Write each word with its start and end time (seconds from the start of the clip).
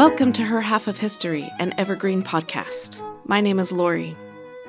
Welcome 0.00 0.32
to 0.34 0.42
Her 0.42 0.60
Half 0.60 0.86
of 0.86 0.98
History, 0.98 1.50
an 1.58 1.74
evergreen 1.78 2.22
podcast. 2.22 2.98
My 3.26 3.40
name 3.40 3.58
is 3.58 3.70
Lori. 3.70 4.16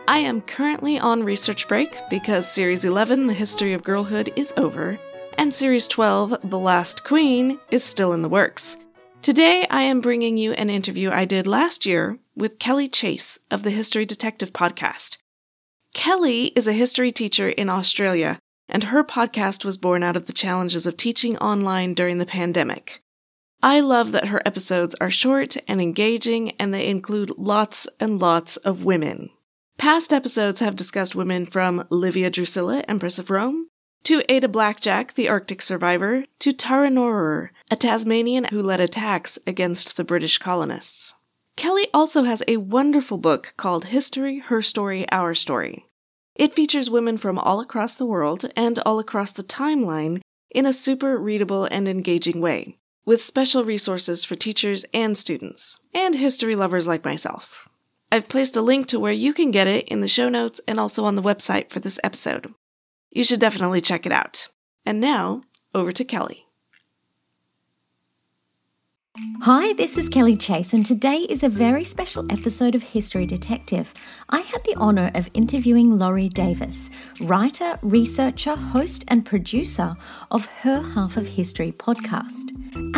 I 0.08 0.20
am 0.20 0.42
currently 0.42 1.00
on 1.00 1.24
research 1.24 1.68
break 1.68 1.96
because 2.10 2.52
Series 2.52 2.86
11, 2.86 3.28
The 3.28 3.34
History 3.34 3.74
of 3.74 3.84
Girlhood, 3.84 4.32
is 4.36 4.54
over, 4.58 5.00
and 5.38 5.54
Series 5.54 5.88
12, 5.88 6.36
The 6.44 6.60
Last 6.60 7.04
Queen, 7.04 7.60
is 7.72 7.84
still 7.84 8.14
in 8.14 8.22
the 8.22 8.30
works. 8.30 8.78
Today, 9.22 9.66
I 9.70 9.84
am 9.84 10.02
bringing 10.02 10.38
you 10.38 10.54
an 10.54 10.70
interview 10.70 11.10
I 11.10 11.26
did 11.26 11.48
last 11.48 11.86
year 11.86 12.20
with 12.36 12.60
Kelly 12.60 12.90
Chase 12.90 13.40
of 13.50 13.64
the 13.64 13.72
History 13.72 14.06
Detective 14.06 14.54
podcast. 14.54 15.18
Kelly 15.94 16.48
is 16.56 16.68
a 16.68 16.74
history 16.74 17.12
teacher 17.12 17.50
in 17.50 17.70
Australia, 17.70 18.40
and 18.70 18.84
her 18.84 19.04
podcast 19.04 19.66
was 19.66 19.78
born 19.78 20.04
out 20.04 20.16
of 20.16 20.26
the 20.26 20.34
challenges 20.34 20.86
of 20.86 20.98
teaching 20.98 21.38
online 21.38 21.94
during 21.94 22.18
the 22.18 22.26
pandemic. 22.26 23.02
I 23.64 23.80
love 23.82 24.12
that 24.14 24.28
her 24.28 24.42
episodes 24.46 24.96
are 25.00 25.12
short 25.12 25.56
and 25.68 25.80
engaging, 25.80 26.52
and 26.60 26.74
they 26.74 26.88
include 26.88 27.38
lots 27.38 27.88
and 28.00 28.20
lots 28.20 28.58
of 28.58 28.84
women. 28.84 29.30
Past 29.78 30.12
episodes 30.12 30.60
have 30.60 30.76
discussed 30.76 31.16
women 31.16 31.46
from 31.46 31.86
Livia 31.90 32.32
Drusilla, 32.32 32.84
Empress 32.88 33.20
of 33.20 33.30
Rome, 33.30 33.68
to 34.04 34.24
Ada 34.30 34.48
Blackjack, 34.48 35.14
the 35.14 35.30
Arctic 35.30 35.62
survivor, 35.62 36.26
to 36.40 36.54
Tarenorerer, 36.54 37.50
a 37.70 37.76
Tasmanian 37.76 38.46
who 38.46 38.64
led 38.64 38.80
attacks 38.80 39.38
against 39.46 39.96
the 39.96 40.04
British 40.04 40.40
colonists. 40.40 41.14
Kelly 41.56 41.88
also 41.94 42.24
has 42.24 42.42
a 42.48 42.58
wonderful 42.58 43.20
book 43.20 43.54
called 43.58 43.86
History, 43.86 44.40
Her 44.40 44.64
Story, 44.64 45.06
Our 45.12 45.36
Story. 45.36 45.86
It 46.34 46.56
features 46.56 46.90
women 46.90 47.20
from 47.20 47.38
all 47.38 47.60
across 47.60 47.94
the 47.94 48.08
world 48.08 48.50
and 48.56 48.80
all 48.80 48.98
across 48.98 49.32
the 49.32 49.44
timeline 49.44 50.22
in 50.50 50.66
a 50.66 50.74
super 50.74 51.20
readable 51.20 51.66
and 51.66 51.88
engaging 51.88 52.42
way, 52.42 52.78
with 53.06 53.24
special 53.24 53.64
resources 53.66 54.24
for 54.24 54.36
teachers 54.36 54.86
and 54.94 55.18
students, 55.18 55.80
and 55.94 56.16
history 56.16 56.56
lovers 56.56 56.88
like 56.88 57.04
myself. 57.04 57.68
I've 58.12 58.30
placed 58.30 58.58
a 58.58 58.62
link 58.62 58.88
to 58.88 59.00
where 59.00 59.12
you 59.12 59.34
can 59.34 59.52
get 59.52 59.68
it 59.68 59.88
in 59.88 60.02
the 60.02 60.08
show 60.08 60.30
notes 60.30 60.60
and 60.68 60.80
also 60.80 61.06
on 61.06 61.16
the 61.16 61.22
website 61.22 61.72
for 61.72 61.80
this 61.80 62.00
episode. 62.04 62.54
You 63.10 63.24
should 63.24 63.40
definitely 63.40 63.82
check 63.82 64.06
it 64.06 64.12
out. 64.12 64.50
And 64.86 65.00
now, 65.00 65.44
over 65.74 65.92
to 65.92 66.04
Kelly. 66.04 66.46
Hi, 69.42 69.74
this 69.74 69.98
is 69.98 70.08
Kelly 70.08 70.38
Chase, 70.38 70.74
and 70.74 70.86
today 70.86 71.18
is 71.18 71.44
a 71.44 71.50
very 71.50 71.84
special 71.84 72.26
episode 72.32 72.76
of 72.76 72.84
History 72.84 73.26
Detective. 73.26 73.94
I 74.30 74.40
had 74.40 74.64
the 74.64 74.76
honour 74.78 75.12
of 75.16 75.28
interviewing 75.34 75.98
Laurie 75.98 76.30
Davis, 76.30 76.90
writer, 77.20 77.78
researcher, 77.82 78.56
host, 78.56 79.04
and 79.10 79.26
producer 79.26 79.94
of 80.32 80.46
Her 80.46 80.82
Half 80.82 81.18
of 81.18 81.28
History 81.28 81.74
podcast. 81.74 82.52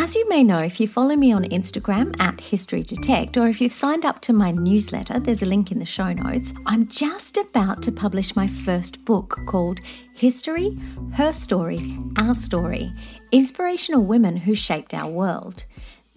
As 0.03 0.15
you 0.15 0.27
may 0.27 0.43
know, 0.43 0.57
if 0.57 0.81
you 0.81 0.87
follow 0.89 1.15
me 1.15 1.31
on 1.31 1.45
Instagram 1.45 2.13
at 2.19 2.37
History 2.37 2.83
Detect, 2.83 3.37
or 3.37 3.47
if 3.47 3.61
you've 3.61 3.71
signed 3.71 4.03
up 4.03 4.19
to 4.23 4.33
my 4.33 4.51
newsletter, 4.51 5.17
there's 5.17 5.43
a 5.43 5.45
link 5.45 5.71
in 5.71 5.79
the 5.79 5.85
show 5.85 6.11
notes, 6.11 6.53
I'm 6.65 6.87
just 6.87 7.37
about 7.37 7.81
to 7.83 7.91
publish 7.93 8.35
my 8.35 8.45
first 8.45 9.05
book 9.05 9.39
called 9.47 9.79
History, 10.13 10.77
Her 11.13 11.31
Story, 11.31 11.97
Our 12.17 12.35
Story 12.35 12.91
Inspirational 13.31 14.03
Women 14.03 14.35
Who 14.35 14.55
Shaped 14.55 14.93
Our 14.93 15.09
World. 15.09 15.63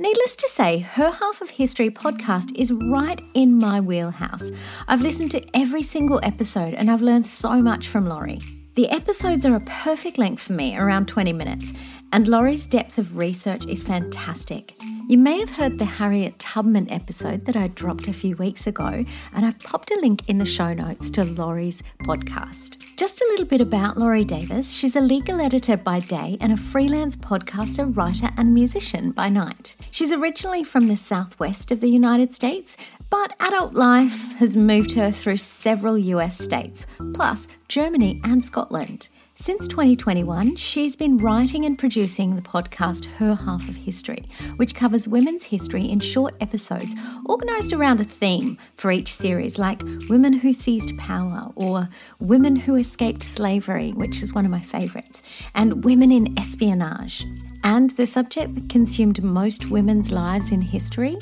Needless 0.01 0.35
to 0.35 0.49
say, 0.49 0.81
her 0.81 1.13
Half 1.13 1.41
of 1.41 1.51
History 1.51 1.89
podcast 1.89 2.57
is 2.57 2.73
right 2.73 3.21
in 3.35 3.57
my 3.57 3.81
wheelhouse. 3.81 4.51
I've 4.89 5.01
listened 5.01 5.31
to 5.31 5.47
every 5.57 5.85
single 5.85 6.19
episode 6.25 6.75
and 6.75 6.91
I've 6.91 7.03
learned 7.03 7.29
so 7.29 7.61
much 7.61 7.87
from 7.87 8.07
Laurie. 8.07 8.41
The 8.77 8.91
episodes 8.91 9.47
are 9.47 9.57
a 9.57 9.61
perfect 9.61 10.19
length 10.19 10.43
for 10.43 10.53
me, 10.53 10.77
around 10.77 11.09
20 11.09 11.33
minutes, 11.33 11.73
and 12.13 12.29
Laurie's 12.29 12.67
depth 12.67 12.99
of 12.99 13.17
research 13.17 13.67
is 13.67 13.83
fantastic. 13.83 14.75
You 15.09 15.19
may 15.19 15.39
have 15.39 15.51
heard 15.51 15.79
the 15.79 15.85
Harriet 15.85 16.39
Tubman 16.39 16.91
episode 16.91 17.47
that 17.47 17.55
I 17.55 17.69
dropped 17.69 18.09
a 18.09 18.13
few 18.13 18.35
weeks 18.37 18.67
ago, 18.67 19.05
and 19.33 19.47
I've 19.47 19.59
popped 19.61 19.93
a 19.93 20.01
link 20.01 20.29
in 20.29 20.39
the 20.39 20.45
show 20.45 20.75
notes 20.75 21.11
to 21.13 21.25
Laurie's 21.25 21.83
podcast. 22.01 22.77
Just 22.97 23.21
a 23.21 23.29
little 23.31 23.47
bit 23.47 23.61
about 23.61 23.97
Laurie 23.97 24.25
Davis. 24.25 24.73
She's 24.73 24.97
a 24.97 25.01
legal 25.01 25.41
editor 25.41 25.77
by 25.77 26.01
day 26.01 26.37
and 26.41 26.53
a 26.53 26.57
freelance 26.57 27.15
podcaster, 27.15 27.97
writer, 27.97 28.31
and 28.37 28.53
musician 28.53 29.13
by 29.13 29.29
night. 29.29 29.77
She's 29.93 30.13
originally 30.13 30.65
from 30.65 30.89
the 30.89 30.97
southwest 30.97 31.71
of 31.71 31.81
the 31.81 31.91
United 31.91 32.35
States, 32.35 32.77
but 33.09 33.37
adult 33.39 33.75
life 33.75 34.33
has 34.39 34.57
moved 34.57 34.93
her 34.93 35.13
through 35.13 35.37
several 35.37 35.97
US 35.97 36.37
states, 36.37 36.85
plus 37.15 37.47
Germany 37.69 38.21
and 38.25 38.45
Scotland. 38.45 39.09
Since 39.39 39.69
2021, 39.69 40.57
she's 40.57 40.97
been 40.97 41.19
writing 41.19 41.67
and 41.67 41.79
producing 41.79 42.35
the 42.35 42.41
podcast 42.41 43.05
Her 43.05 43.35
Half 43.35 43.69
of 43.69 43.77
History, 43.77 44.25
which 44.57 44.75
covers 44.75 45.07
women's 45.07 45.45
history 45.45 45.85
in 45.85 46.01
short 46.01 46.35
episodes 46.41 46.95
organised 47.29 47.75
around 47.75 48.01
a 48.01 48.05
theme 48.05 48.57
for 48.77 48.91
each 48.91 49.13
series, 49.13 49.59
like 49.59 49.83
Women 50.09 50.33
Who 50.33 50.55
Seized 50.55 50.97
Power 50.97 51.53
or 51.55 51.91
Women 52.19 52.57
Who 52.57 52.77
Escaped 52.77 53.23
Slavery, 53.23 53.93
which 53.93 54.23
is 54.23 54.33
one 54.33 54.47
of 54.47 54.51
my 54.51 54.59
favourites, 54.59 55.23
and 55.55 55.85
Women 55.85 56.11
in 56.11 56.39
Espionage. 56.39 57.27
And 57.63 57.91
the 57.91 58.07
subject 58.07 58.55
that 58.55 58.71
consumed 58.71 59.23
most 59.23 59.69
women's 59.69 60.11
lives 60.11 60.51
in 60.51 60.63
history 60.63 61.19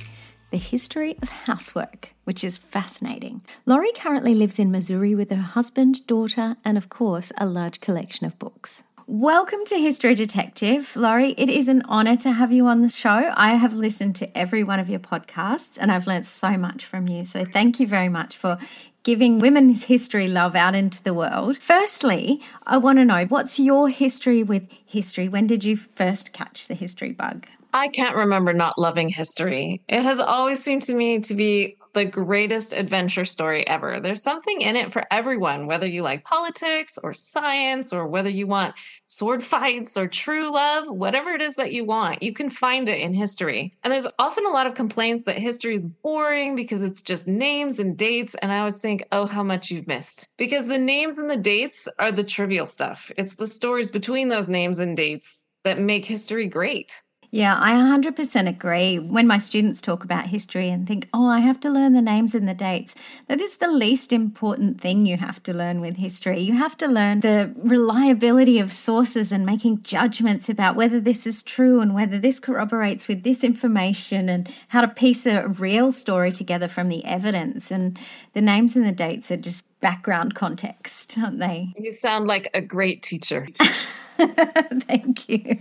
the 0.55 0.59
history 0.59 1.17
of 1.21 1.29
housework, 1.29 2.15
which 2.23 2.45
is 2.45 2.59
fascinating. 2.59 3.43
Laurie 3.67 3.91
currently 3.91 4.37
lives 4.37 4.61
in 4.61 4.71
Missouri 4.71 5.13
with 5.13 5.29
her 5.31 5.37
husband, 5.37 6.07
daughter, 6.07 6.57
and 6.65 6.79
of 6.79 6.89
course, 6.89 7.33
a 7.39 7.45
large 7.45 7.81
collection 7.81 8.25
of 8.25 8.39
books. 8.39 8.85
Welcome 9.09 9.65
to 9.65 9.77
History 9.77 10.15
Detective. 10.15 10.95
Laurie, 10.95 11.35
it 11.37 11.51
is 11.51 11.67
an 11.67 11.83
honor 11.87 12.15
to 12.15 12.31
have 12.31 12.53
you 12.53 12.69
on 12.69 12.83
the 12.83 12.89
show. 12.89 13.33
I 13.35 13.55
have 13.55 13.75
listened 13.75 14.15
to 14.17 14.39
every 14.39 14.63
one 14.63 14.79
of 14.79 14.89
your 14.89 15.01
podcasts 15.01 15.77
and 15.77 15.91
I've 15.91 16.07
learned 16.07 16.25
so 16.25 16.57
much 16.57 16.85
from 16.85 17.09
you. 17.09 17.25
So 17.25 17.45
thank 17.45 17.81
you 17.81 17.89
very 17.89 18.09
much 18.09 18.37
for 18.37 18.57
giving 19.05 19.39
women's 19.39 19.85
history 19.85 20.29
love 20.29 20.57
out 20.57 20.75
into 20.75 21.03
the 21.03 21.15
world. 21.15 21.59
Firstly, 21.59 22.41
I 22.67 22.79
want 22.79 22.99
to 22.99 23.05
know 23.05 23.27
what's 23.27 23.61
your 23.61 23.89
history 23.89 24.43
with 24.43 24.67
history? 24.85 25.29
When 25.29 25.47
did 25.47 25.63
you 25.63 25.77
first 25.77 26.33
catch 26.33 26.67
the 26.67 26.75
history 26.75 27.13
bug? 27.13 27.47
I 27.75 27.89
can't 27.89 28.17
remember 28.17 28.53
not 28.53 28.79
loving 28.79 29.11
history. 29.11 29.83
It 29.89 30.03
has 30.03 30.21
always 30.21 30.63
seemed 30.63 30.83
to 30.83 30.95
me 30.95 31.21
to 31.21 31.35
be 31.35 31.77
the 31.95 32.05
greatest 32.05 32.73
adventure 32.73 33.25
story 33.25 33.67
ever. 33.67 34.01
There's 34.01 34.23
something 34.23 34.61
in 34.61 34.77
it 34.77 34.93
for 34.93 35.05
everyone, 35.11 35.67
whether 35.67 35.87
you 35.87 36.03
like 36.03 36.25
politics 36.25 36.99
or 37.03 37.13
science 37.13 37.93
or 37.93 38.07
whether 38.07 38.29
you 38.29 38.47
want 38.47 38.75
sword 39.07 39.43
fights 39.55 39.97
or 39.97 40.07
true 40.07 40.53
love, 40.53 40.89
whatever 40.89 41.31
it 41.31 41.41
is 41.41 41.55
that 41.57 41.73
you 41.73 41.85
want, 41.85 42.23
you 42.23 42.33
can 42.33 42.51
find 42.51 42.89
it 42.89 43.01
in 43.01 43.15
history. 43.15 43.77
And 43.83 43.93
there's 43.93 44.09
often 44.19 44.45
a 44.47 44.51
lot 44.51 44.67
of 44.67 44.75
complaints 44.75 45.25
that 45.25 45.39
history 45.39 45.75
is 45.75 45.87
boring 45.87 46.57
because 46.57 46.83
it's 46.83 47.03
just 47.03 47.29
names 47.29 47.79
and 47.79 47.97
dates. 47.97 48.35
And 48.37 48.53
I 48.53 48.59
always 48.59 48.79
think, 48.79 49.05
oh, 49.13 49.27
how 49.27 49.43
much 49.43 49.71
you've 49.71 49.87
missed. 49.87 50.29
Because 50.37 50.67
the 50.67 50.79
names 50.79 51.19
and 51.19 51.31
the 51.31 51.37
dates 51.37 51.89
are 51.99 52.13
the 52.13 52.25
trivial 52.25 52.67
stuff, 52.67 53.13
it's 53.17 53.37
the 53.37 53.47
stories 53.47 53.91
between 53.91 54.29
those 54.29 54.49
names 54.49 54.81
and 54.81 54.97
dates 54.97 55.47
that 55.63 55.79
make 55.79 56.05
history 56.05 56.47
great. 56.47 57.04
Yeah, 57.35 57.59
I 57.59 57.73
100% 57.73 58.49
agree. 58.49 59.01
When 59.01 59.27
my 59.27 59.39
students 59.39 59.81
talk 59.81 60.05
about 60.05 60.29
history 60.29 60.69
and 60.69 60.87
think, 60.87 61.09
oh, 61.13 61.27
I 61.27 61.41
have 61.41 61.59
to 61.61 61.69
learn 61.69 61.93
the 61.93 62.01
names 62.01 62.33
and 62.33 62.47
the 62.47 62.55
dates, 62.55 62.95
that 63.27 63.41
is 63.41 63.57
the 63.57 63.67
least 63.67 64.13
important 64.13 64.81
thing 64.81 65.05
you 65.05 65.17
have 65.17 65.43
to 65.43 65.53
learn 65.53 65.81
with 65.81 65.97
history. 65.97 66.39
You 66.39 66.53
have 66.53 66.77
to 66.77 66.87
learn 66.87 67.23
the 67.23 67.53
reliability 67.57 68.61
of 68.61 68.73
sources 68.73 69.33
and 69.33 69.45
making 69.45 69.83
judgments 69.83 70.49
about 70.49 70.77
whether 70.77 71.01
this 71.01 71.27
is 71.27 71.43
true 71.43 71.81
and 71.81 71.93
whether 71.93 72.21
this 72.21 72.39
corroborates 72.39 73.09
with 73.09 73.25
this 73.25 73.43
information 73.43 74.29
and 74.29 74.49
how 74.69 74.83
to 74.83 74.87
piece 74.87 75.27
a 75.27 75.49
real 75.49 75.91
story 75.91 76.31
together 76.31 76.69
from 76.69 76.89
the 76.89 77.05
evidence. 77.05 77.73
And 77.73 77.99
the 78.35 78.43
names 78.43 78.77
and 78.77 78.87
the 78.87 78.93
dates 78.93 79.33
are 79.33 79.37
just 79.37 79.67
background 79.81 80.37
context, 80.37 81.19
aren't 81.19 81.41
they? 81.41 81.73
You 81.77 81.93
sound 81.93 82.29
like 82.29 82.49
a 82.55 82.61
great 82.61 83.03
teacher. 83.03 83.49
Thank 84.87 85.29
you. 85.29 85.57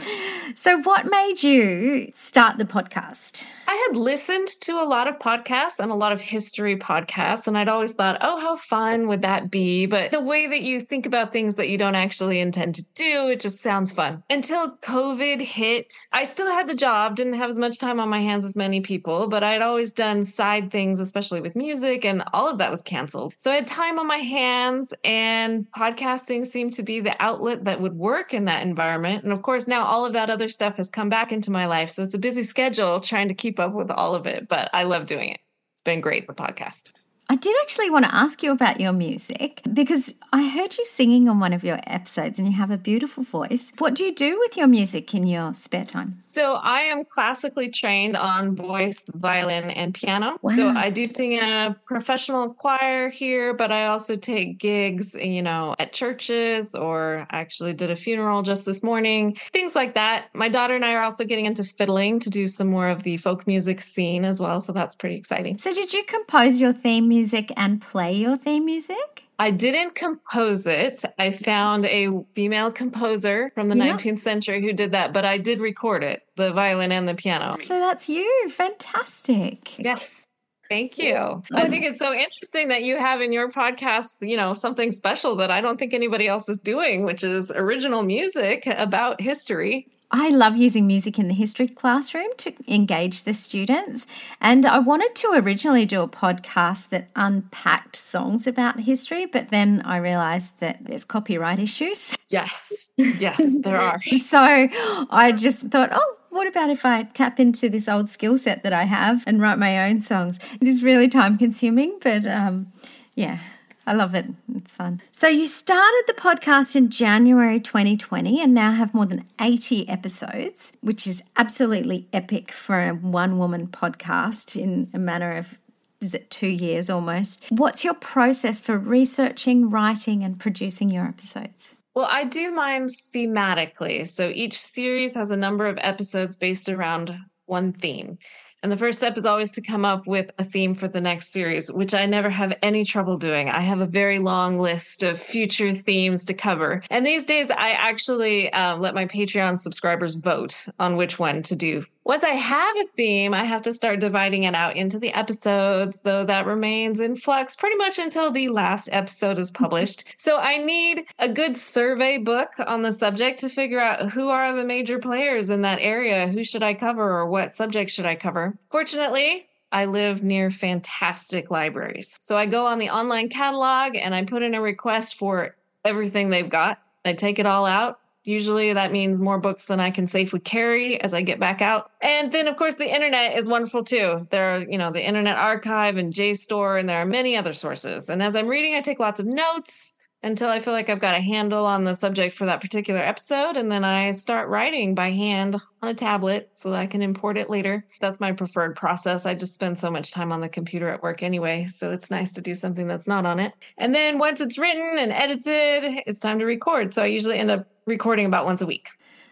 So, 0.54 0.80
what 0.82 1.10
made 1.10 1.42
you 1.42 2.12
start 2.14 2.60
the 2.60 2.66
podcast? 2.66 3.48
I 3.68 3.88
had 3.88 3.98
listened 3.98 4.48
to 4.62 4.74
a 4.74 4.86
lot 4.86 5.08
of 5.08 5.18
podcasts 5.18 5.80
and 5.80 5.92
a 5.92 5.96
lot 5.96 6.12
of 6.12 6.22
history 6.22 6.78
podcasts, 6.78 7.48
and 7.48 7.58
I'd 7.58 7.70
always 7.70 7.94
thought, 7.94 8.20
oh, 8.22 8.40
how 8.40 8.56
fun 8.58 9.08
would 9.08 9.24
that 9.24 9.50
be? 9.50 9.88
But 9.88 10.12
the 10.12 10.20
way 10.20 10.46
that 10.46 10.62
you 10.62 10.80
think 10.80 11.08
about 11.08 11.32
things 11.34 11.56
that 11.56 11.70
you 11.70 11.80
don't 11.80 11.96
actually 11.96 12.40
intend 12.40 12.76
to 12.76 12.86
do, 12.94 13.30
it 13.30 13.40
just 13.40 13.62
sounds 13.62 13.92
fun. 13.92 14.22
Until 14.30 14.78
COVID 14.78 15.42
hit, 15.42 15.92
I 16.12 16.24
still 16.24 16.52
had 16.52 16.68
the 16.68 16.76
job, 16.76 17.16
didn't 17.16 17.34
have 17.34 17.50
as 17.50 17.58
much 17.58 17.80
time 17.80 18.00
on 18.00 18.10
my 18.10 18.20
hands 18.20 18.46
as 18.46 18.56
many 18.56 18.82
people, 18.82 19.28
but 19.28 19.44
I'd 19.44 19.64
always 19.64 19.94
done 19.94 20.26
side 20.26 20.70
things, 20.70 21.00
especially 21.00 21.42
with 21.42 21.56
music, 21.56 22.06
and 22.06 22.24
all 22.34 22.50
of 22.50 22.60
that 22.60 22.70
was 22.70 22.84
canceled. 22.84 23.34
So 23.38 23.52
I 23.52 23.56
had 23.56 23.68
time 23.68 23.98
on 23.98 24.06
my 24.06 24.18
hands, 24.18 24.94
and 25.04 25.66
podcasting 25.72 26.46
seemed 26.46 26.74
to 26.74 26.84
be 26.84 27.00
the 27.00 27.16
outlet 27.20 27.66
that 27.66 27.82
would 27.82 27.94
work 27.94 28.34
in 28.44 28.48
that 28.48 28.64
environment. 28.64 29.24
And 29.24 29.32
of 29.32 29.42
course, 29.42 29.68
now 29.68 29.86
all 29.86 30.06
of 30.06 30.14
that 30.14 30.30
other 30.30 30.50
stuff 30.50 30.76
has 30.76 30.90
come 30.90 31.08
back 31.08 31.32
into 31.32 31.50
my 31.50 31.66
life. 31.66 31.90
So 31.90 32.04
it's 32.04 32.14
a 32.14 32.20
busy 32.20 32.44
schedule 32.44 33.00
trying 33.00 33.30
to 33.30 33.34
keep 33.34 33.58
up 33.58 33.72
with 33.72 33.90
all 33.90 34.16
of 34.16 34.28
it, 34.28 34.50
but 34.50 34.70
I 34.74 34.84
love 34.84 35.06
doing 35.06 35.30
it. 35.30 35.40
It's 35.76 35.82
been 35.82 36.02
great, 36.02 36.28
the 36.28 36.34
podcast. 36.34 37.03
I 37.30 37.36
did 37.36 37.56
actually 37.62 37.90
want 37.90 38.06
to 38.06 38.14
ask 38.14 38.44
you 38.44 38.52
about 38.52 38.82
your 38.82 38.92
music 38.92 39.62
because 39.74 40.14
I 40.34 40.48
heard 40.48 40.78
you 40.78 40.84
singing 40.86 41.30
on 41.30 41.40
one 41.40 41.54
of 41.54 41.64
your 41.64 41.80
episodes 41.88 42.38
and 42.38 42.48
you 42.48 42.54
have 42.58 42.70
a 42.70 42.78
beautiful 42.78 43.24
voice. 43.24 43.72
What 43.78 43.96
do 43.96 44.04
you 44.04 44.14
do 44.14 44.38
with 44.40 44.58
your 44.58 44.68
music 44.68 45.14
in 45.14 45.26
your 45.26 45.54
spare 45.54 45.86
time? 45.86 46.16
So, 46.20 46.60
I 46.62 46.82
am 46.82 47.06
classically 47.06 47.70
trained 47.70 48.18
on 48.18 48.56
voice, 48.56 49.06
violin, 49.16 49.70
and 49.72 49.94
piano. 49.94 50.38
Wow. 50.42 50.56
So, 50.56 50.70
I 50.70 50.90
do 50.90 51.08
sing 51.08 51.34
in 51.34 51.44
a 51.44 51.76
professional 51.86 52.54
choir 52.54 53.10
here, 53.10 53.54
but 53.54 53.72
I 53.72 53.86
also 53.86 54.16
take 54.18 54.58
gigs, 54.58 55.16
you 55.16 55.42
know, 55.42 55.76
at 55.80 55.94
churches 55.94 56.76
or 56.76 57.26
actually 57.32 57.74
did 57.74 57.90
a 57.90 57.96
funeral 57.96 58.42
just 58.42 58.66
this 58.66 58.84
morning, 58.84 59.38
things 59.54 59.76
like 59.76 59.94
that. 59.94 60.28
My 60.34 60.50
daughter 60.50 60.76
and 60.76 60.84
I 60.84 60.94
are 60.96 61.04
also 61.04 61.24
getting 61.24 61.46
into 61.46 61.64
fiddling 61.64 62.20
to 62.20 62.30
do 62.30 62.48
some 62.48 62.68
more 62.68 62.90
of 62.90 63.04
the 63.04 63.18
folk 63.18 63.48
music 63.48 63.80
scene 63.80 64.26
as 64.26 64.42
well. 64.42 64.60
So, 64.60 64.74
that's 64.74 64.96
pretty 64.96 65.16
exciting. 65.16 65.58
So, 65.58 65.74
did 65.74 65.94
you 65.94 66.04
compose 66.04 66.58
your 66.58 66.74
theme 66.74 67.13
music 67.14 67.52
and 67.56 67.80
play 67.80 68.14
your 68.14 68.38
theme 68.38 68.66
music? 68.66 69.24
I 69.38 69.52
didn't 69.52 69.94
compose 69.94 70.66
it. 70.66 71.04
I 71.20 71.30
found 71.32 71.86
a 71.86 72.10
female 72.34 72.72
composer 72.72 73.52
from 73.54 73.70
the 73.70 73.78
yeah. 73.78 73.96
19th 73.96 74.20
century 74.20 74.62
who 74.62 74.74
did 74.74 74.92
that, 74.94 75.14
but 75.14 75.26
I 75.26 75.38
did 75.38 75.60
record 75.60 76.04
it, 76.04 76.24
the 76.38 76.52
violin 76.54 76.92
and 76.92 77.08
the 77.08 77.14
piano. 77.14 77.54
So 77.64 77.80
that's 77.80 78.10
you. 78.10 78.50
Fantastic. 78.50 79.78
Yes. 79.78 80.30
Thank 80.70 80.98
you. 80.98 81.44
I 81.54 81.68
think 81.68 81.86
it's 81.86 82.00
so 82.00 82.14
interesting 82.14 82.70
that 82.70 82.84
you 82.84 82.98
have 82.98 83.22
in 83.22 83.32
your 83.32 83.52
podcast, 83.52 84.28
you 84.28 84.38
know, 84.38 84.56
something 84.56 84.90
special 84.92 85.36
that 85.36 85.52
I 85.52 85.62
don't 85.62 85.78
think 85.78 85.94
anybody 85.94 86.28
else 86.28 86.50
is 86.50 86.60
doing, 86.60 87.04
which 87.04 87.24
is 87.24 87.52
original 87.52 88.02
music 88.02 88.66
about 88.66 89.22
history. 89.22 89.88
I 90.16 90.30
love 90.30 90.58
using 90.58 90.86
music 90.86 91.18
in 91.18 91.28
the 91.28 91.34
history 91.34 91.68
classroom 91.68 92.28
to 92.38 92.54
engage 92.68 93.24
the 93.24 93.34
students. 93.34 94.06
And 94.40 94.64
I 94.64 94.78
wanted 94.78 95.16
to 95.16 95.32
originally 95.34 95.88
do 95.88 96.02
a 96.02 96.08
podcast 96.08 96.90
that 96.90 97.10
unpacked 97.16 97.96
songs 97.96 98.46
about 98.46 98.80
history, 98.80 99.26
but 99.26 99.50
then 99.50 99.82
I 99.84 99.98
realized 99.98 100.60
that 100.60 100.78
there's 100.82 101.04
copyright 101.04 101.58
issues. 101.58 102.16
Yes, 102.30 102.92
yes, 102.98 103.56
there 103.62 103.82
are. 103.82 104.00
so 104.22 104.40
I 104.40 105.34
just 105.36 105.72
thought, 105.72 105.90
oh, 105.92 106.16
what 106.30 106.48
about 106.48 106.70
if 106.70 106.86
I 106.86 107.04
tap 107.04 107.40
into 107.40 107.68
this 107.68 107.90
old 107.90 108.08
skill 108.08 108.38
set 108.38 108.62
that 108.62 108.74
I 108.74 108.84
have 108.84 109.24
and 109.26 109.42
write 109.42 109.58
my 109.58 109.90
own 109.90 110.00
songs? 110.00 110.38
It 110.62 110.68
is 110.68 110.84
really 110.84 111.08
time 111.08 111.40
consuming, 111.40 111.98
but 112.04 112.28
um, 112.28 112.72
yeah, 113.16 113.40
I 113.86 113.94
love 113.94 114.16
it. 114.16 114.26
It's 114.56 114.72
fun. 114.72 115.02
So, 115.12 115.28
you 115.28 115.46
started 115.46 116.04
the 116.08 116.14
podcast 116.14 116.76
in 116.76 116.90
January 116.90 117.60
2020 117.60 118.42
and 118.42 118.54
now 118.54 118.72
have 118.72 118.94
more 118.94 119.06
than 119.06 119.26
80 119.42 119.90
episodes, 119.90 120.72
which 120.82 121.06
is 121.06 121.22
absolutely 121.36 122.08
epic 122.14 122.52
for 122.52 122.80
a 122.80 122.94
one 122.94 123.38
woman 123.38 123.68
podcast 123.68 124.56
in 124.56 124.90
a 124.94 125.00
matter 125.00 125.32
of, 125.32 125.58
is 126.00 126.14
it 126.14 126.30
two 126.30 126.48
years 126.48 126.90
almost? 126.90 127.44
What's 127.50 127.84
your 127.84 127.94
process 127.94 128.62
for 128.62 128.78
researching, 128.78 129.70
writing, 129.70 130.24
and 130.24 130.40
producing 130.40 130.90
your 130.90 131.06
episodes? 131.06 131.76
Well, 131.94 132.08
I 132.10 132.24
do 132.24 132.52
mine 132.52 132.88
thematically. 133.14 134.08
So, 134.08 134.32
each 134.34 134.58
series 134.58 135.14
has 135.16 135.30
a 135.30 135.38
number 135.38 135.68
of 135.68 135.78
episodes 135.82 136.38
based 136.38 136.70
around 136.70 137.18
one 137.46 137.74
theme. 137.74 138.18
And 138.64 138.72
the 138.72 138.78
first 138.78 138.98
step 138.98 139.18
is 139.18 139.26
always 139.26 139.52
to 139.52 139.62
come 139.62 139.84
up 139.84 140.08
with 140.08 140.32
a 140.40 140.44
theme 140.46 140.74
for 140.74 140.88
the 140.88 141.02
next 141.02 141.34
series, 141.34 141.70
which 141.70 141.94
I 141.94 142.06
never 142.06 142.30
have 142.30 142.58
any 142.64 142.86
trouble 142.86 143.18
doing. 143.18 143.50
I 143.50 143.60
have 143.60 143.82
a 143.82 143.86
very 143.86 144.20
long 144.20 144.58
list 144.58 145.04
of 145.04 145.20
future 145.20 145.74
themes 145.74 146.24
to 146.26 146.34
cover. 146.34 146.82
And 146.90 147.06
these 147.06 147.26
days, 147.26 147.52
I 147.52 147.72
actually 147.72 148.52
uh, 148.54 148.78
let 148.78 148.96
my 148.96 149.06
Patreon 149.06 149.60
subscribers 149.60 150.16
vote 150.16 150.66
on 150.80 150.96
which 150.96 151.20
one 151.20 151.42
to 151.44 151.58
do 151.58 151.84
once 152.06 152.24
I 152.24 152.32
have 152.32 152.76
a 152.78 152.88
theme, 152.98 153.34
I 153.34 153.46
have 153.46 153.62
to 153.64 153.72
start 153.74 154.00
dividing 154.00 154.44
it 154.44 154.56
out 154.56 154.76
into 154.76 155.00
the 155.00 155.14
episodes, 155.14 156.02
though 156.02 156.26
that 156.26 156.46
remains 156.46 157.00
in 157.00 157.16
flux 157.16 157.56
pretty 157.56 157.78
much 157.78 157.98
until 157.98 158.30
the 158.30 158.50
last 158.50 158.90
episode 158.92 159.40
is 159.40 159.52
published. 159.52 160.16
So 160.24 160.40
I 160.40 160.58
need 160.58 161.04
a 161.20 161.28
good 161.28 161.58
survey 161.58 162.18
book 162.18 162.52
on 162.66 162.82
the 162.82 162.94
subject 162.94 163.40
to 163.40 163.50
figure 163.50 163.80
out 163.80 164.12
who 164.12 164.30
are 164.30 164.56
the 164.56 164.64
major 164.64 164.98
players 164.98 165.50
in 165.50 165.64
that 165.64 165.80
area, 165.82 166.28
who 166.28 166.46
should 166.46 166.64
I 166.64 166.74
cover, 166.74 167.20
or 167.20 167.26
what 167.26 167.56
subject 167.56 167.92
should 167.92 168.06
I 168.06 168.16
cover. 168.16 168.58
Fortunately, 168.72 169.48
I 169.74 169.86
live 169.86 170.24
near 170.24 170.50
fantastic 170.50 171.52
libraries. 171.52 172.18
So 172.22 172.38
I 172.38 172.46
go 172.46 172.68
on 172.68 172.80
the 172.80 172.90
online 172.90 173.28
catalog 173.28 173.98
and 173.98 174.16
I 174.16 174.24
put 174.24 174.44
in 174.44 174.54
a 174.54 174.62
request 174.62 175.16
for 175.16 175.56
everything 175.84 176.30
they've 176.30 176.50
got. 176.50 176.80
I 177.04 177.14
take 177.14 177.38
it 177.38 177.46
all 177.46 177.66
out 177.66 178.00
Usually 178.24 178.74
that 178.74 178.92
means 178.92 179.20
more 179.20 179.40
books 179.40 179.66
than 179.66 179.80
I 179.80 179.92
can 179.92 180.08
safely 180.08 180.40
carry 180.40 181.00
as 181.02 181.14
I 181.14 181.22
get 181.22 181.40
back 181.40 181.62
out. 181.62 181.92
And 182.02 182.32
then 182.32 182.48
of 182.48 182.56
course 182.58 182.76
the 182.76 182.94
internet 182.94 183.38
is 183.38 183.50
wonderful 183.50 183.84
too. 183.84 184.18
There 184.32 184.56
are, 184.56 184.60
you 184.60 184.78
know, 184.78 184.92
the 184.92 185.06
Internet 185.06 185.38
Archive 185.38 185.98
and 185.98 186.14
JSTOR 186.14 186.80
and 186.80 186.88
there 186.88 187.00
are 187.00 187.06
many 187.06 187.36
other 187.36 187.54
sources. 187.54 188.10
And 188.10 188.24
as 188.24 188.36
I'm 188.36 188.48
reading 188.48 188.76
I 188.76 188.82
take 188.82 189.00
lots 189.00 189.20
of 189.20 189.26
notes 189.26 189.96
until 190.24 190.50
I 190.50 190.60
feel 190.60 190.74
like 190.74 190.90
I've 190.90 191.00
got 191.00 191.18
a 191.18 191.22
handle 191.22 191.66
on 191.66 191.84
the 191.84 191.94
subject 191.94 192.34
for 192.34 192.46
that 192.46 192.62
particular 192.62 193.02
episode. 193.02 193.58
And 193.58 193.70
then 193.70 193.84
I 193.84 194.12
start 194.12 194.48
writing 194.48 194.96
by 194.96 195.12
hand 195.12 195.58
on 195.82 195.90
a 195.90 195.94
tablet 195.94 196.50
so 196.54 196.72
that 196.72 196.80
I 196.80 196.88
can 196.88 197.02
import 197.02 197.38
it 197.38 197.50
later. 197.50 197.86
That's 198.00 198.22
my 198.22 198.32
preferred 198.32 198.76
process. 198.78 199.26
I 199.26 199.36
just 199.36 199.54
spend 199.54 199.78
so 199.78 199.92
much 199.92 200.12
time 200.12 200.32
on 200.32 200.40
the 200.40 200.48
computer 200.48 200.88
at 200.88 201.04
work 201.04 201.22
anyway. 201.22 201.66
So 201.66 201.92
it's 201.92 202.10
nice 202.10 202.32
to 202.34 202.42
do 202.42 202.56
something 202.56 202.88
that's 202.88 203.08
not 203.08 203.26
on 203.26 203.40
it. 203.40 203.54
And 203.78 203.94
then 203.94 204.18
once 204.18 204.40
it's 204.40 204.58
written 204.58 204.98
and 204.98 205.12
edited, 205.12 206.04
it's 206.08 206.20
time 206.20 206.40
to 206.40 206.46
record. 206.46 206.94
So 206.94 207.04
I 207.04 207.08
usually 207.08 207.38
end 207.38 207.52
up 207.52 207.68
recording 207.86 208.26
about 208.26 208.46
once 208.46 208.62
a 208.62 208.66
week. 208.66 208.90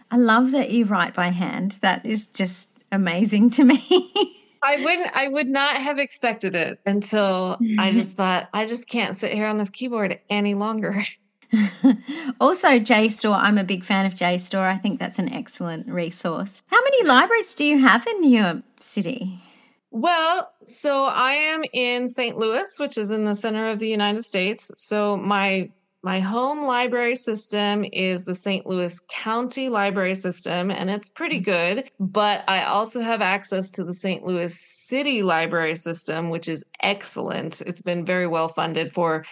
I 0.09 0.17
love 0.17 0.51
that 0.51 0.71
you 0.71 0.85
write 0.85 1.13
by 1.13 1.29
hand. 1.29 1.79
That 1.81 2.05
is 2.05 2.27
just 2.27 2.69
amazing 2.91 3.49
to 3.51 3.63
me. 3.63 3.77
I 4.63 4.75
wouldn't 4.83 5.09
I 5.15 5.27
would 5.27 5.47
not 5.47 5.77
have 5.77 5.97
expected 5.97 6.53
it 6.53 6.79
until 6.85 7.57
I 7.59 7.63
mm-hmm. 7.63 7.97
just 7.97 8.15
thought 8.15 8.49
I 8.53 8.67
just 8.67 8.87
can't 8.87 9.15
sit 9.15 9.33
here 9.33 9.47
on 9.47 9.57
this 9.57 9.69
keyboard 9.69 10.19
any 10.29 10.53
longer. 10.53 11.03
also 12.39 12.67
JSTOR, 12.79 13.35
I'm 13.35 13.57
a 13.57 13.63
big 13.63 13.83
fan 13.83 14.05
of 14.05 14.13
JSTOR. 14.13 14.59
I 14.59 14.77
think 14.77 14.99
that's 14.99 15.19
an 15.19 15.33
excellent 15.33 15.87
resource. 15.87 16.61
How 16.67 16.79
many 16.79 17.07
libraries 17.07 17.53
do 17.53 17.65
you 17.65 17.79
have 17.79 18.05
in 18.05 18.23
your 18.31 18.61
city? 18.79 19.39
Well, 19.89 20.49
so 20.63 21.05
I 21.05 21.31
am 21.31 21.63
in 21.73 22.07
St. 22.07 22.37
Louis, 22.37 22.79
which 22.79 22.97
is 22.97 23.11
in 23.11 23.25
the 23.25 23.35
center 23.35 23.69
of 23.69 23.79
the 23.79 23.89
United 23.89 24.23
States. 24.23 24.71
So 24.77 25.17
my 25.17 25.69
my 26.03 26.19
home 26.19 26.65
library 26.65 27.15
system 27.15 27.85
is 27.93 28.25
the 28.25 28.33
St. 28.33 28.65
Louis 28.65 28.99
County 29.09 29.69
Library 29.69 30.15
System, 30.15 30.71
and 30.71 30.89
it's 30.89 31.09
pretty 31.09 31.39
mm. 31.39 31.45
good. 31.45 31.91
But 31.99 32.43
I 32.47 32.63
also 32.63 33.01
have 33.01 33.21
access 33.21 33.69
to 33.71 33.83
the 33.83 33.93
St. 33.93 34.23
Louis 34.23 34.57
City 34.57 35.21
Library 35.21 35.75
System, 35.75 36.29
which 36.29 36.47
is 36.47 36.65
excellent. 36.81 37.61
It's 37.61 37.81
been 37.81 38.05
very 38.05 38.25
well 38.25 38.47
funded 38.47 38.91
for, 38.91 39.25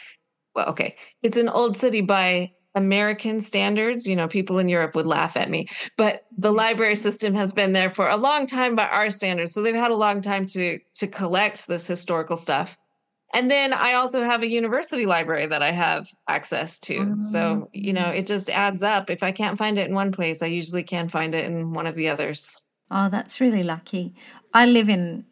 well, 0.53 0.69
okay, 0.69 0.95
it's 1.23 1.37
an 1.37 1.49
old 1.49 1.75
city 1.75 2.01
by 2.01 2.51
American 2.75 3.41
standards. 3.41 4.05
You 4.05 4.15
know, 4.15 4.27
people 4.27 4.59
in 4.59 4.69
Europe 4.69 4.95
would 4.95 5.07
laugh 5.07 5.35
at 5.37 5.49
me, 5.49 5.67
but 5.97 6.25
the 6.37 6.51
library 6.51 6.95
system 6.95 7.33
has 7.33 7.51
been 7.51 7.73
there 7.73 7.89
for 7.89 8.07
a 8.07 8.15
long 8.15 8.45
time 8.45 8.75
by 8.75 8.85
our 8.87 9.09
standards. 9.09 9.53
So 9.53 9.63
they've 9.63 9.73
had 9.73 9.91
a 9.91 9.95
long 9.95 10.21
time 10.21 10.45
to 10.47 10.77
to 10.95 11.07
collect 11.07 11.67
this 11.67 11.87
historical 11.87 12.35
stuff. 12.35 12.77
And 13.33 13.49
then 13.49 13.73
I 13.73 13.93
also 13.93 14.23
have 14.23 14.41
a 14.41 14.49
university 14.49 15.05
library 15.05 15.45
that 15.47 15.61
I 15.61 15.71
have 15.71 16.07
access 16.27 16.79
to. 16.79 17.17
So, 17.23 17.39
mm. 17.39 17.67
you 17.73 17.93
know, 17.93 18.09
it 18.09 18.25
just 18.25 18.49
adds 18.49 18.81
up. 18.81 19.09
If 19.09 19.21
I 19.21 19.31
can't 19.31 19.57
find 19.57 19.77
it 19.77 19.87
in 19.87 19.93
one 19.93 20.11
place, 20.11 20.41
I 20.41 20.47
usually 20.47 20.83
can 20.83 21.09
find 21.09 21.35
it 21.35 21.45
in 21.45 21.73
one 21.73 21.85
of 21.85 21.95
the 21.95 22.09
others. 22.09 22.61
Oh, 22.89 23.09
that's 23.09 23.39
really 23.39 23.63
lucky. 23.63 24.15
I 24.53 24.65
live 24.65 24.89
in 24.89 25.25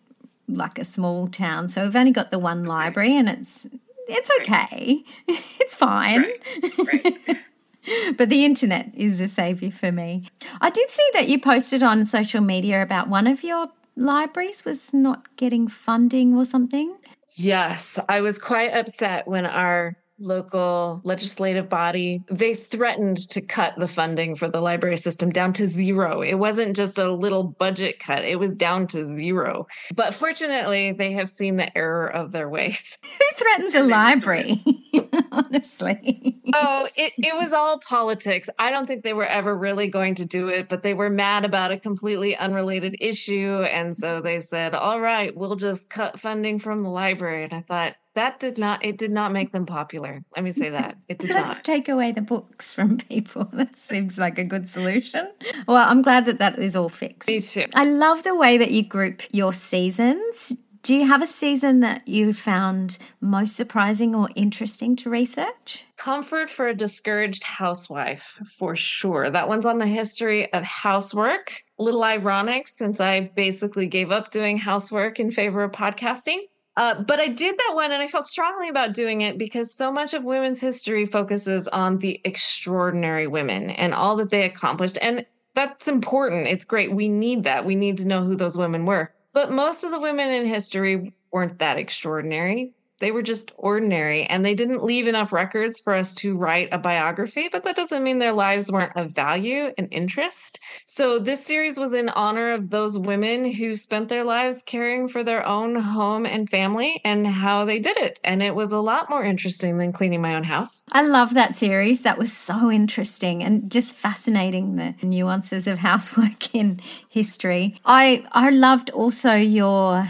like 0.48 0.78
a 0.78 0.86
small 0.86 1.28
town, 1.28 1.70
so 1.70 1.84
we've 1.84 1.96
only 1.96 2.12
got 2.12 2.32
the 2.32 2.40
one 2.40 2.66
library 2.66 3.18
and 3.18 3.28
it's 3.28 3.68
it's 4.08 4.30
okay. 4.42 5.04
it's 5.28 5.76
fine. 5.76 6.22
Right. 6.22 7.18
Right. 7.28 7.38
but 8.18 8.30
the 8.30 8.46
internet 8.46 8.92
is 8.94 9.20
a 9.20 9.28
savior 9.28 9.72
for 9.72 9.92
me. 9.92 10.28
I 10.62 10.70
did 10.70 10.90
see 10.92 11.10
that 11.14 11.28
you 11.28 11.40
posted 11.40 11.84
on 11.84 12.06
social 12.06 12.42
media 12.42 12.82
about 12.82 13.10
one 13.10 13.28
of 13.28 13.44
your 13.44 13.68
libraries 13.96 14.64
was 14.64 14.94
not 14.94 15.36
getting 15.36 15.68
funding 15.68 16.36
or 16.36 16.46
something. 16.46 16.96
Yes, 17.38 18.00
I 18.10 18.22
was 18.22 18.40
quite 18.40 18.72
upset 18.74 19.28
when 19.28 19.46
our 19.46 19.96
local 20.20 21.02
legislative 21.04 21.70
body 21.70 22.24
they 22.30 22.56
threatened 22.56 23.18
to 23.18 23.42
cut 23.42 23.74
the 23.78 23.88
funding 23.88 24.36
for 24.36 24.50
the 24.50 24.62
library 24.62 24.98
system 24.98 25.30
down 25.30 25.54
to 25.54 25.68
zero. 25.68 26.22
It 26.22 26.36
wasn't 26.36 26.76
just 26.76 26.98
a 26.98 27.12
little 27.12 27.44
budget 27.44 28.00
cut 28.00 28.24
it 28.24 28.40
was 28.40 28.56
down 28.56 28.88
to 28.88 29.06
zero. 29.06 29.68
But 29.96 30.14
fortunately 30.14 30.92
they 30.94 31.12
have 31.14 31.30
seen 31.30 31.58
the 31.58 31.76
error 31.78 32.08
of 32.08 32.32
their 32.32 32.50
ways. 32.50 32.98
Who 33.04 33.36
threatens 33.36 33.76
a 33.76 33.84
library? 33.84 34.62
Honestly. 35.32 36.42
Oh 36.54 36.88
it, 36.96 37.14
it 37.18 37.36
was 37.36 37.54
all 37.54 37.80
politics. 37.88 38.50
I 38.58 38.72
don't 38.72 38.88
think 38.88 39.04
they 39.04 39.14
were 39.14 39.26
ever 39.26 39.56
really 39.56 39.88
going 39.88 40.16
to 40.16 40.26
do 40.26 40.48
it 40.48 40.68
but 40.68 40.84
they 40.84 40.94
were 40.94 41.10
mad 41.10 41.46
about 41.46 41.72
a 41.72 41.80
completely 41.80 42.36
unrelated 42.36 42.96
issue. 43.00 43.62
And 43.72 43.96
so 43.96 44.22
they 44.22 44.40
said 44.40 44.74
all 44.74 45.00
right 45.00 45.36
we'll 45.36 45.56
just 45.56 45.90
cut 45.90 46.20
funding 46.20 46.60
from 46.60 46.82
the 46.82 46.90
library. 46.90 47.44
And 47.44 47.54
i 47.54 47.62
thought 47.62 47.96
that 48.18 48.40
did 48.40 48.58
not 48.58 48.84
it 48.84 48.98
did 48.98 49.12
not 49.12 49.32
make 49.32 49.52
them 49.52 49.66
popular 49.66 50.24
let 50.36 50.44
me 50.44 50.52
say 50.52 50.70
that 50.70 50.98
it 51.08 51.20
did 51.20 51.30
let's 51.30 51.58
not. 51.58 51.64
take 51.64 51.88
away 51.88 52.12
the 52.12 52.22
books 52.22 52.74
from 52.74 52.98
people 52.98 53.46
that 53.54 53.78
seems 53.78 54.18
like 54.18 54.38
a 54.38 54.44
good 54.44 54.68
solution 54.68 55.32
well 55.68 55.88
i'm 55.88 56.02
glad 56.02 56.26
that 56.26 56.40
that 56.40 56.58
is 56.60 56.76
all 56.76 56.90
fixed 56.90 57.30
me 57.30 57.40
too 57.40 57.66
i 57.76 57.86
love 57.86 58.24
the 58.24 58.36
way 58.36 58.58
that 58.58 58.72
you 58.72 58.84
group 58.84 59.22
your 59.32 59.54
seasons 59.54 60.54
Do 60.84 60.96
you 60.96 61.06
have 61.08 61.22
a 61.22 61.28
season 61.28 61.82
that 61.82 62.08
you 62.08 62.34
found 62.34 62.98
most 63.20 63.58
surprising 63.58 64.16
or 64.16 64.30
interesting 64.36 64.96
to 64.98 65.10
research? 65.10 65.84
Comfort 65.98 66.50
for 66.50 66.68
a 66.68 66.74
discouraged 66.74 67.44
housewife, 67.44 68.40
for 68.58 68.74
sure. 68.76 69.30
That 69.30 69.50
one's 69.50 69.66
on 69.66 69.80
the 69.80 69.88
history 69.88 70.54
of 70.54 70.64
housework. 70.64 71.64
A 71.78 71.84
little 71.84 72.06
ironic 72.06 72.70
since 72.70 73.02
I 73.02 73.32
basically 73.36 73.88
gave 73.88 74.12
up 74.12 74.32
doing 74.32 74.56
housework 74.56 75.20
in 75.20 75.30
favor 75.30 75.62
of 75.64 75.72
podcasting. 75.74 76.40
Uh, 76.78 76.94
but 77.02 77.20
I 77.20 77.28
did 77.28 77.58
that 77.58 77.72
one 77.74 77.92
and 77.92 78.04
I 78.04 78.08
felt 78.08 78.26
strongly 78.26 78.70
about 78.70 78.94
doing 78.94 79.22
it 79.22 79.40
because 79.40 79.74
so 79.74 79.92
much 79.92 80.14
of 80.14 80.24
women's 80.24 80.62
history 80.62 81.08
focuses 81.08 81.68
on 81.70 81.98
the 81.98 82.22
extraordinary 82.24 83.26
women 83.26 83.72
and 83.72 83.96
all 83.96 84.16
that 84.18 84.30
they 84.30 84.46
accomplished. 84.46 85.00
And 85.02 85.26
that's 85.56 85.88
important. 85.88 86.48
It's 86.48 86.66
great. 86.66 86.94
We 86.94 87.10
need 87.10 87.44
that. 87.46 87.66
We 87.66 87.74
need 87.74 87.98
to 87.98 88.08
know 88.08 88.24
who 88.24 88.36
those 88.36 88.60
women 88.60 88.86
were. 88.86 89.12
But 89.34 89.52
most 89.52 89.84
of 89.84 89.90
the 89.90 90.00
women 90.00 90.30
in 90.30 90.46
history 90.46 91.14
weren't 91.32 91.58
that 91.58 91.78
extraordinary 91.78 92.74
they 93.00 93.12
were 93.12 93.22
just 93.22 93.52
ordinary 93.58 94.24
and 94.24 94.44
they 94.44 94.56
didn't 94.56 94.84
leave 94.84 95.08
enough 95.08 95.32
records 95.32 95.80
for 95.80 95.94
us 95.94 96.14
to 96.16 96.38
write 96.38 96.70
a 96.72 96.80
biography, 96.80 97.50
but 97.52 97.64
that 97.64 97.76
doesn't 97.76 98.04
mean 98.04 98.20
their 98.20 98.34
lives 98.34 98.72
weren't 98.72 98.96
of 98.96 99.12
value 99.12 99.72
and 99.78 99.88
interest. 99.92 100.60
So 100.86 101.20
this 101.20 101.46
series 101.46 101.80
was 101.80 101.94
in 101.94 102.10
honor 102.10 102.52
of 102.52 102.70
those 102.70 102.98
women 102.98 103.52
who 103.52 103.76
spent 103.76 104.10
their 104.10 104.24
lives 104.24 104.64
caring 104.66 105.08
for 105.08 105.24
their 105.24 105.46
own 105.46 105.76
home 105.76 106.26
and 106.26 106.50
family 106.50 107.02
and 107.04 107.28
how 107.28 107.66
they 107.66 107.80
did 107.80 107.98
it. 107.98 108.20
And 108.24 108.42
it 108.42 108.56
was 108.56 108.72
a 108.72 108.80
lot 108.80 109.10
more 109.10 109.24
interesting 109.24 109.78
than 109.78 109.94
cleaning 109.94 110.22
my 110.22 110.36
own 110.36 110.44
house. 110.44 110.84
I 110.92 111.06
love 111.06 111.34
that 111.34 111.56
series. 111.56 112.04
That 112.04 112.18
was 112.18 112.34
so 112.34 112.72
interesting 112.72 113.44
and 113.44 113.72
just 113.72 113.94
fascinating 113.94 114.76
the 114.76 114.96
nuances 115.04 115.68
of 115.68 115.80
housework 115.80 116.54
in 116.56 116.80
history. 117.12 117.80
I 117.86 118.26
I 118.32 118.50
loved 118.50 118.90
also 118.90 119.36
your 119.36 120.08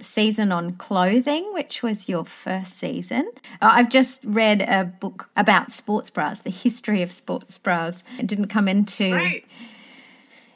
season 0.00 0.52
on 0.52 0.74
clothing, 0.76 1.52
which 1.52 1.82
was 1.82 2.08
your 2.08 2.24
first 2.24 2.74
season. 2.78 3.30
Uh, 3.60 3.70
I've 3.72 3.88
just 3.88 4.20
read 4.24 4.62
a 4.62 4.84
book 4.84 5.30
about 5.36 5.70
sports 5.70 6.10
bras, 6.10 6.42
the 6.42 6.50
history 6.50 7.02
of 7.02 7.12
sports 7.12 7.58
bras. 7.58 8.04
It 8.18 8.26
didn't 8.26 8.48
come 8.48 8.68
into. 8.68 9.12
Right. 9.12 9.44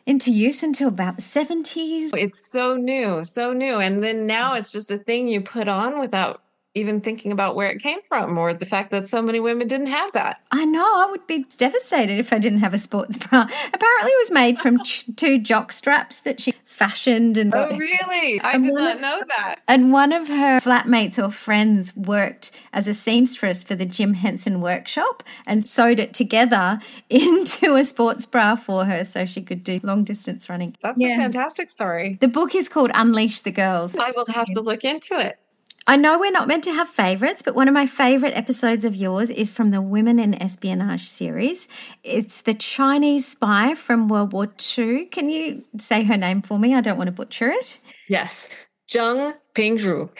Into 0.04 0.32
use 0.32 0.64
until 0.64 0.88
about 0.88 1.14
the 1.14 1.22
70s. 1.22 2.10
It's 2.14 2.50
so 2.50 2.74
new, 2.76 3.22
so 3.22 3.52
new. 3.52 3.78
And 3.78 4.02
then 4.02 4.26
now 4.26 4.54
it's 4.54 4.72
just 4.72 4.90
a 4.90 4.98
thing 4.98 5.28
you 5.28 5.40
put 5.40 5.68
on 5.68 6.00
without 6.00 6.42
even 6.74 7.00
thinking 7.00 7.32
about 7.32 7.54
where 7.54 7.70
it 7.70 7.80
came 7.80 8.00
from 8.02 8.38
or 8.38 8.54
the 8.54 8.64
fact 8.64 8.90
that 8.90 9.06
so 9.06 9.20
many 9.20 9.40
women 9.40 9.66
didn't 9.66 9.88
have 9.88 10.12
that. 10.12 10.40
I 10.50 10.64
know. 10.64 10.84
I 10.84 11.06
would 11.10 11.26
be 11.26 11.44
devastated 11.58 12.18
if 12.18 12.32
I 12.32 12.38
didn't 12.38 12.60
have 12.60 12.72
a 12.72 12.78
sports 12.78 13.16
bra. 13.16 13.42
Apparently, 13.42 14.10
it 14.10 14.22
was 14.22 14.30
made 14.30 14.58
from 14.58 14.78
two 15.16 15.38
jock 15.38 15.72
straps 15.72 16.20
that 16.20 16.40
she 16.40 16.54
fashioned. 16.72 17.38
And 17.38 17.54
oh, 17.54 17.76
really? 17.76 18.40
I 18.40 18.58
did 18.58 18.74
not 18.74 19.00
know 19.00 19.22
that. 19.28 19.56
And 19.68 19.92
one 19.92 20.12
of 20.12 20.28
her 20.28 20.60
flatmates 20.60 21.22
or 21.22 21.30
friends 21.30 21.94
worked 21.96 22.50
as 22.72 22.88
a 22.88 22.94
seamstress 22.94 23.62
for 23.62 23.74
the 23.74 23.86
Jim 23.86 24.14
Henson 24.14 24.60
workshop 24.60 25.22
and 25.46 25.66
sewed 25.66 26.00
it 26.00 26.14
together 26.14 26.80
into 27.10 27.74
a 27.74 27.84
sports 27.84 28.26
bra 28.26 28.56
for 28.56 28.84
her 28.84 29.04
so 29.04 29.24
she 29.24 29.42
could 29.42 29.62
do 29.62 29.80
long 29.82 30.04
distance 30.04 30.48
running. 30.48 30.76
That's 30.82 31.00
yeah. 31.00 31.14
a 31.14 31.16
fantastic 31.16 31.70
story. 31.70 32.18
The 32.20 32.28
book 32.28 32.54
is 32.54 32.68
called 32.68 32.90
Unleash 32.94 33.40
the 33.40 33.52
Girls. 33.52 33.96
I 33.96 34.12
will 34.12 34.26
have 34.26 34.46
to 34.46 34.60
look 34.60 34.84
into 34.84 35.18
it. 35.18 35.38
I 35.86 35.96
know 35.96 36.18
we're 36.18 36.30
not 36.30 36.46
meant 36.46 36.62
to 36.64 36.72
have 36.72 36.88
favorites, 36.88 37.42
but 37.42 37.56
one 37.56 37.66
of 37.66 37.74
my 37.74 37.86
favorite 37.86 38.36
episodes 38.36 38.84
of 38.84 38.94
yours 38.94 39.30
is 39.30 39.50
from 39.50 39.72
the 39.72 39.82
Women 39.82 40.20
in 40.20 40.40
Espionage 40.40 41.08
series. 41.08 41.66
It's 42.04 42.42
the 42.42 42.54
Chinese 42.54 43.26
spy 43.26 43.74
from 43.74 44.06
World 44.06 44.32
War 44.32 44.46
II. 44.78 45.06
Can 45.06 45.28
you 45.28 45.64
say 45.78 46.04
her 46.04 46.16
name 46.16 46.40
for 46.40 46.58
me? 46.58 46.74
I 46.74 46.80
don't 46.82 46.98
want 46.98 47.08
to 47.08 47.12
butcher 47.12 47.50
it. 47.50 47.80
Yes, 48.08 48.48
Zheng 48.88 49.34
Pingru. 49.54 50.10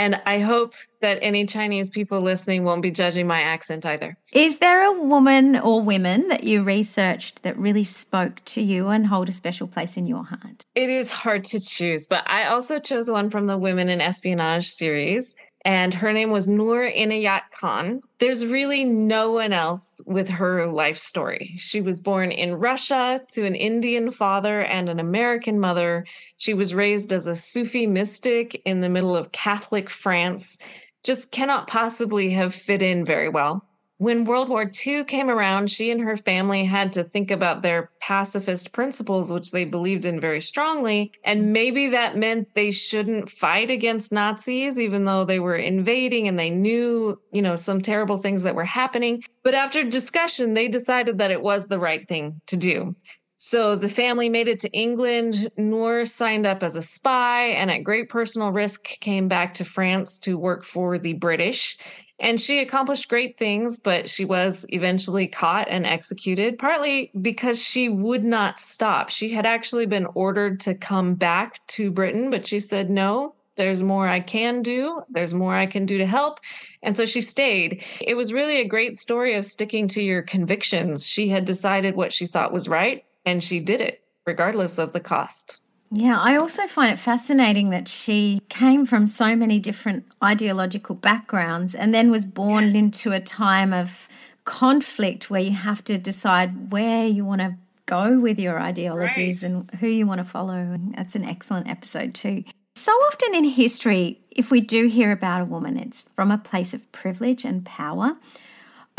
And 0.00 0.18
I 0.24 0.38
hope 0.38 0.72
that 1.02 1.18
any 1.20 1.44
Chinese 1.44 1.90
people 1.90 2.22
listening 2.22 2.64
won't 2.64 2.80
be 2.80 2.90
judging 2.90 3.26
my 3.26 3.42
accent 3.42 3.84
either. 3.84 4.16
Is 4.32 4.56
there 4.56 4.82
a 4.82 4.98
woman 4.98 5.56
or 5.56 5.82
women 5.82 6.28
that 6.28 6.42
you 6.42 6.62
researched 6.62 7.42
that 7.42 7.58
really 7.58 7.84
spoke 7.84 8.42
to 8.46 8.62
you 8.62 8.88
and 8.88 9.06
hold 9.06 9.28
a 9.28 9.32
special 9.32 9.68
place 9.68 9.98
in 9.98 10.06
your 10.06 10.24
heart? 10.24 10.64
It 10.74 10.88
is 10.88 11.10
hard 11.10 11.44
to 11.44 11.60
choose, 11.60 12.06
but 12.08 12.22
I 12.30 12.46
also 12.46 12.78
chose 12.78 13.10
one 13.10 13.28
from 13.28 13.46
the 13.46 13.58
Women 13.58 13.90
in 13.90 14.00
Espionage 14.00 14.68
series 14.68 15.36
and 15.64 15.92
her 15.92 16.12
name 16.12 16.30
was 16.30 16.48
Noor 16.48 16.90
Inayat 16.90 17.50
Khan. 17.52 18.00
There's 18.18 18.46
really 18.46 18.84
no 18.84 19.32
one 19.32 19.52
else 19.52 20.00
with 20.06 20.28
her 20.28 20.66
life 20.66 20.96
story. 20.96 21.54
She 21.56 21.80
was 21.80 22.00
born 22.00 22.32
in 22.32 22.54
Russia 22.54 23.20
to 23.32 23.44
an 23.44 23.54
Indian 23.54 24.10
father 24.10 24.62
and 24.62 24.88
an 24.88 24.98
American 24.98 25.60
mother. 25.60 26.06
She 26.38 26.54
was 26.54 26.74
raised 26.74 27.12
as 27.12 27.26
a 27.26 27.36
Sufi 27.36 27.86
mystic 27.86 28.60
in 28.64 28.80
the 28.80 28.88
middle 28.88 29.16
of 29.16 29.32
Catholic 29.32 29.90
France. 29.90 30.58
Just 31.04 31.30
cannot 31.30 31.66
possibly 31.66 32.30
have 32.30 32.54
fit 32.54 32.82
in 32.82 33.04
very 33.04 33.28
well 33.28 33.64
when 34.00 34.24
World 34.24 34.48
War 34.48 34.70
II 34.86 35.04
came 35.04 35.28
around, 35.28 35.70
she 35.70 35.90
and 35.90 36.00
her 36.00 36.16
family 36.16 36.64
had 36.64 36.90
to 36.94 37.04
think 37.04 37.30
about 37.30 37.60
their 37.60 37.90
pacifist 38.00 38.72
principles, 38.72 39.30
which 39.30 39.50
they 39.50 39.66
believed 39.66 40.06
in 40.06 40.18
very 40.18 40.40
strongly. 40.40 41.12
And 41.22 41.52
maybe 41.52 41.88
that 41.88 42.16
meant 42.16 42.48
they 42.54 42.70
shouldn't 42.70 43.28
fight 43.28 43.70
against 43.70 44.10
Nazis, 44.10 44.80
even 44.80 45.04
though 45.04 45.26
they 45.26 45.38
were 45.38 45.54
invading 45.54 46.28
and 46.28 46.38
they 46.38 46.48
knew, 46.48 47.20
you 47.30 47.42
know, 47.42 47.56
some 47.56 47.82
terrible 47.82 48.16
things 48.16 48.42
that 48.44 48.54
were 48.54 48.64
happening. 48.64 49.22
But 49.42 49.52
after 49.52 49.84
discussion, 49.84 50.54
they 50.54 50.68
decided 50.68 51.18
that 51.18 51.30
it 51.30 51.42
was 51.42 51.66
the 51.66 51.78
right 51.78 52.08
thing 52.08 52.40
to 52.46 52.56
do. 52.56 52.96
So 53.42 53.74
the 53.74 53.88
family 53.88 54.28
made 54.28 54.48
it 54.48 54.60
to 54.60 54.70
England. 54.72 55.50
Noor 55.56 56.04
signed 56.04 56.46
up 56.46 56.62
as 56.62 56.76
a 56.76 56.82
spy 56.82 57.48
and 57.48 57.70
at 57.70 57.84
great 57.84 58.10
personal 58.10 58.52
risk 58.52 58.84
came 59.00 59.28
back 59.28 59.54
to 59.54 59.64
France 59.64 60.18
to 60.20 60.36
work 60.36 60.62
for 60.62 60.98
the 60.98 61.14
British. 61.14 61.78
And 62.20 62.38
she 62.38 62.60
accomplished 62.60 63.08
great 63.08 63.38
things, 63.38 63.80
but 63.80 64.08
she 64.08 64.26
was 64.26 64.66
eventually 64.68 65.26
caught 65.26 65.68
and 65.70 65.86
executed, 65.86 66.58
partly 66.58 67.10
because 67.20 67.62
she 67.62 67.88
would 67.88 68.24
not 68.24 68.60
stop. 68.60 69.08
She 69.08 69.30
had 69.30 69.46
actually 69.46 69.86
been 69.86 70.06
ordered 70.14 70.60
to 70.60 70.74
come 70.74 71.14
back 71.14 71.66
to 71.68 71.90
Britain, 71.90 72.28
but 72.28 72.46
she 72.46 72.60
said, 72.60 72.90
no, 72.90 73.34
there's 73.56 73.82
more 73.82 74.06
I 74.06 74.20
can 74.20 74.60
do. 74.60 75.02
There's 75.08 75.32
more 75.32 75.54
I 75.54 75.64
can 75.64 75.86
do 75.86 75.96
to 75.96 76.06
help. 76.06 76.40
And 76.82 76.94
so 76.94 77.06
she 77.06 77.22
stayed. 77.22 77.84
It 78.00 78.16
was 78.16 78.34
really 78.34 78.60
a 78.60 78.68
great 78.68 78.96
story 78.96 79.34
of 79.34 79.46
sticking 79.46 79.88
to 79.88 80.02
your 80.02 80.20
convictions. 80.20 81.06
She 81.06 81.28
had 81.28 81.46
decided 81.46 81.96
what 81.96 82.12
she 82.12 82.26
thought 82.26 82.52
was 82.52 82.68
right, 82.68 83.04
and 83.24 83.42
she 83.42 83.60
did 83.60 83.80
it, 83.80 84.02
regardless 84.26 84.78
of 84.78 84.92
the 84.92 85.00
cost. 85.00 85.60
Yeah, 85.92 86.18
I 86.20 86.36
also 86.36 86.66
find 86.68 86.92
it 86.92 86.98
fascinating 86.98 87.70
that 87.70 87.88
she 87.88 88.42
came 88.48 88.86
from 88.86 89.06
so 89.08 89.34
many 89.34 89.58
different 89.58 90.04
ideological 90.22 90.94
backgrounds 90.94 91.74
and 91.74 91.92
then 91.92 92.10
was 92.10 92.24
born 92.24 92.66
yes. 92.66 92.76
into 92.76 93.12
a 93.12 93.20
time 93.20 93.72
of 93.72 94.08
conflict 94.44 95.30
where 95.30 95.40
you 95.40 95.50
have 95.50 95.82
to 95.84 95.98
decide 95.98 96.70
where 96.70 97.06
you 97.06 97.24
want 97.24 97.40
to 97.40 97.56
go 97.86 98.20
with 98.20 98.38
your 98.38 98.60
ideologies 98.60 99.42
right. 99.42 99.50
and 99.50 99.70
who 99.80 99.88
you 99.88 100.06
want 100.06 100.18
to 100.18 100.24
follow. 100.24 100.54
And 100.54 100.94
that's 100.94 101.16
an 101.16 101.24
excellent 101.24 101.68
episode, 101.68 102.14
too. 102.14 102.44
So 102.76 102.92
often 102.92 103.34
in 103.34 103.44
history, 103.44 104.20
if 104.30 104.52
we 104.52 104.60
do 104.60 104.86
hear 104.86 105.10
about 105.10 105.42
a 105.42 105.44
woman, 105.44 105.76
it's 105.76 106.02
from 106.14 106.30
a 106.30 106.38
place 106.38 106.72
of 106.72 106.90
privilege 106.92 107.44
and 107.44 107.66
power. 107.66 108.16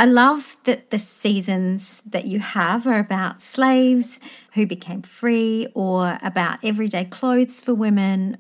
I 0.02 0.06
love 0.06 0.58
that 0.64 0.90
the 0.90 0.98
seasons 0.98 2.02
that 2.08 2.26
you 2.26 2.40
have 2.40 2.88
are 2.88 2.98
about 2.98 3.40
slaves 3.40 4.20
who 4.54 4.66
became 4.66 5.04
free 5.04 5.68
or 5.76 6.18
about 6.24 6.58
everyday 6.64 7.06
clothes 7.06 7.62
for 7.62 7.76
women. 7.76 8.40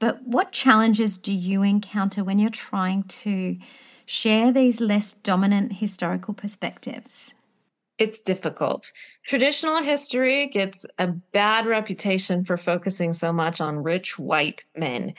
But 0.00 0.26
what 0.26 0.50
challenges 0.50 1.16
do 1.16 1.32
you 1.32 1.62
encounter 1.62 2.24
when 2.24 2.40
you're 2.40 2.50
trying 2.50 3.04
to 3.04 3.56
share 4.04 4.50
these 4.50 4.80
less 4.80 5.12
dominant 5.12 5.74
historical 5.74 6.34
perspectives? 6.34 7.34
It's 7.98 8.18
difficult. 8.18 8.90
Traditional 9.24 9.84
history 9.84 10.48
gets 10.48 10.86
a 10.98 11.06
bad 11.06 11.66
reputation 11.66 12.44
for 12.44 12.56
focusing 12.56 13.12
so 13.12 13.32
much 13.32 13.60
on 13.60 13.84
rich 13.84 14.18
white 14.18 14.64
men. 14.74 15.14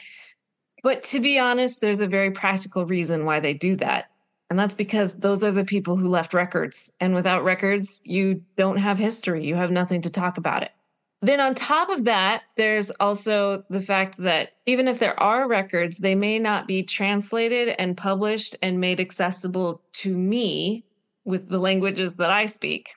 But 0.84 1.04
to 1.04 1.22
be 1.22 1.40
honest, 1.40 1.80
there's 1.80 2.02
a 2.02 2.08
very 2.08 2.32
practical 2.32 2.86
reason 2.86 3.24
why 3.24 3.40
they 3.40 3.54
do 3.54 3.78
that. 3.78 4.11
And 4.52 4.60
that's 4.60 4.76
because 4.76 5.14
those 5.14 5.46
are 5.46 5.52
the 5.52 5.64
people 5.64 5.96
who 5.96 6.10
left 6.10 6.34
records. 6.34 6.92
And 7.00 7.16
without 7.16 7.46
records, 7.46 8.02
you 8.04 8.44
don't 8.58 8.76
have 8.80 9.00
history. 9.00 9.46
You 9.46 9.56
have 9.56 9.72
nothing 9.72 10.02
to 10.02 10.10
talk 10.10 10.38
about 10.38 10.62
it. 10.62 10.74
Then, 11.22 11.40
on 11.40 11.56
top 11.56 11.88
of 11.88 12.04
that, 12.04 12.44
there's 12.58 12.92
also 13.00 13.64
the 13.70 13.80
fact 13.80 14.18
that 14.18 14.50
even 14.66 14.90
if 14.90 15.00
there 15.00 15.18
are 15.24 15.48
records, 15.48 16.00
they 16.00 16.16
may 16.16 16.38
not 16.38 16.68
be 16.68 16.84
translated 16.84 17.76
and 17.80 17.96
published 17.96 18.58
and 18.62 18.82
made 18.82 19.00
accessible 19.00 19.82
to 19.94 20.18
me 20.18 20.84
with 21.24 21.48
the 21.48 21.58
languages 21.60 22.18
that 22.18 22.30
I 22.30 22.46
speak. 22.46 22.90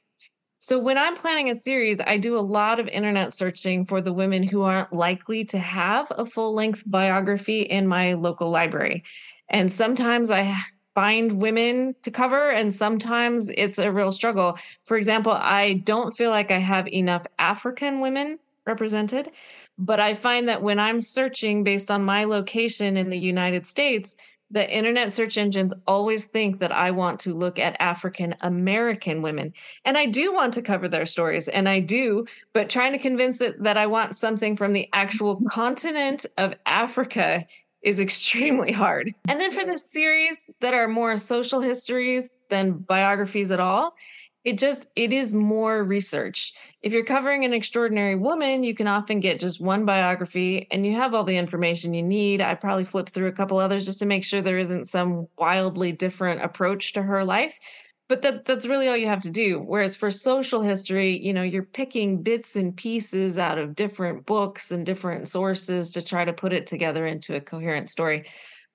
So, 0.59 0.81
when 0.81 0.99
I'm 0.99 1.15
planning 1.15 1.51
a 1.51 1.55
series, 1.55 2.01
I 2.05 2.17
do 2.17 2.37
a 2.37 2.41
lot 2.41 2.81
of 2.81 2.89
internet 2.89 3.33
searching 3.33 3.85
for 3.85 4.01
the 4.01 4.13
women 4.13 4.43
who 4.43 4.63
aren't 4.63 4.93
likely 4.93 5.45
to 5.45 5.59
have 5.61 6.11
a 6.17 6.27
full 6.27 6.53
length 6.53 6.83
biography 6.85 7.61
in 7.61 7.87
my 7.87 8.15
local 8.15 8.51
library. 8.51 9.05
And 9.51 9.71
sometimes 9.71 10.33
I 10.33 10.57
find 10.95 11.41
women 11.41 11.95
to 12.03 12.11
cover 12.11 12.51
and 12.51 12.73
sometimes 12.73 13.51
it's 13.57 13.79
a 13.79 13.91
real 13.91 14.13
struggle 14.13 14.57
for 14.85 14.97
example 14.97 15.33
i 15.33 15.75
don't 15.85 16.13
feel 16.13 16.31
like 16.31 16.51
i 16.51 16.59
have 16.59 16.87
enough 16.89 17.27
african 17.39 18.01
women 18.01 18.39
represented. 18.67 19.31
But 19.79 20.01
I 20.01 20.15
find 20.15 20.49
that 20.49 20.63
when 20.63 20.79
I'm 20.79 21.01
searching 21.01 21.65
based 21.65 21.91
on 21.91 22.05
my 22.05 22.25
location 22.25 22.97
in 22.97 23.11
the 23.11 23.19
United 23.19 23.67
States, 23.67 24.17
the 24.51 24.71
internet 24.71 25.11
search 25.11 25.37
engines 25.37 25.75
always 25.87 26.27
think 26.27 26.61
that 26.61 26.71
I 26.71 26.93
want 26.93 27.19
to 27.21 27.35
look 27.35 27.59
at 27.59 27.81
African 27.81 28.37
American 28.43 29.21
women. 29.21 29.53
And 29.85 29.99
I 29.99 30.07
do 30.07 30.33
want 30.33 30.55
to 30.55 30.63
cover 30.63 30.87
their 30.87 31.07
stories, 31.07 31.49
and 31.49 31.69
I 31.69 31.81
do, 31.81 32.27
but 32.53 32.71
trying 32.71 32.93
to 32.93 32.99
convince 32.99 33.41
it 33.41 33.61
that 33.65 33.77
I 33.77 33.87
want 33.87 34.17
something 34.17 34.57
from 34.57 34.73
the 34.73 34.89
actual 34.93 35.41
continent 35.49 36.25
of 36.39 36.55
Africa 36.67 37.45
is 37.85 38.00
extremely 38.00 38.73
hard. 38.73 39.12
And 39.29 39.41
then 39.41 39.50
for 39.50 39.64
the 39.64 39.79
series 39.79 40.50
that 40.61 40.75
are 40.75 40.88
more 40.88 41.17
social 41.17 41.61
histories 41.61 42.33
than 42.49 42.73
biographies 42.73 43.50
at 43.50 43.61
all, 43.61 43.95
it 44.43 44.59
just 44.59 44.88
it 44.95 45.12
is 45.12 45.33
more 45.33 45.83
research. 45.83 46.53
If 46.83 46.93
you're 46.93 47.05
covering 47.05 47.45
an 47.45 47.55
extraordinary 47.55 48.14
woman 48.14 48.62
you 48.62 48.75
can 48.75 48.87
often 48.87 49.21
get 49.21 49.41
just 49.41 49.61
one 49.61 49.87
biography 49.87 50.67
and 50.71 50.85
you 50.85 50.93
have 50.93 51.14
all 51.14 51.25
the 51.25 51.37
information 51.37 51.95
you 51.95 52.03
need. 52.03 52.43
I 52.43 52.55
probably 52.55 52.85
flip 52.85 53.09
through 53.09 53.29
a 53.29 53.33
couple 53.33 53.59
others 53.59 53.87
just 53.87 54.00
to 54.00 54.07
make 54.07 54.25
sure 54.25 54.43
there 54.43 54.59
isn't 54.59 54.87
some 54.87 55.29
wildly 55.38 55.93
different 55.93 56.43
approach 56.43 56.93
to 56.93 57.03
her 57.03 57.25
life 57.25 57.59
but 58.09 58.23
that 58.23 58.45
that's 58.45 58.67
really 58.67 58.89
all 58.89 58.97
you 58.97 59.07
have 59.07 59.21
to 59.21 59.31
do 59.31 59.59
whereas 59.61 59.97
for 59.97 60.11
social 60.11 60.63
history 60.63 61.17
you 61.19 61.33
know 61.33 61.43
you're 61.43 61.63
picking 61.63 62.23
bits 62.23 62.57
and 62.57 62.77
pieces 62.77 63.39
out 63.39 63.59
of 63.59 63.75
different 63.75 64.27
books 64.27 64.71
and 64.71 64.87
different 64.87 65.29
sources 65.29 65.91
to 65.91 66.03
try 66.03 66.25
to 66.25 66.33
put 66.33 66.53
it 66.53 66.67
together 66.67 67.07
into 67.07 67.35
a 67.35 67.41
coherent 67.41 67.89
story 67.89 68.25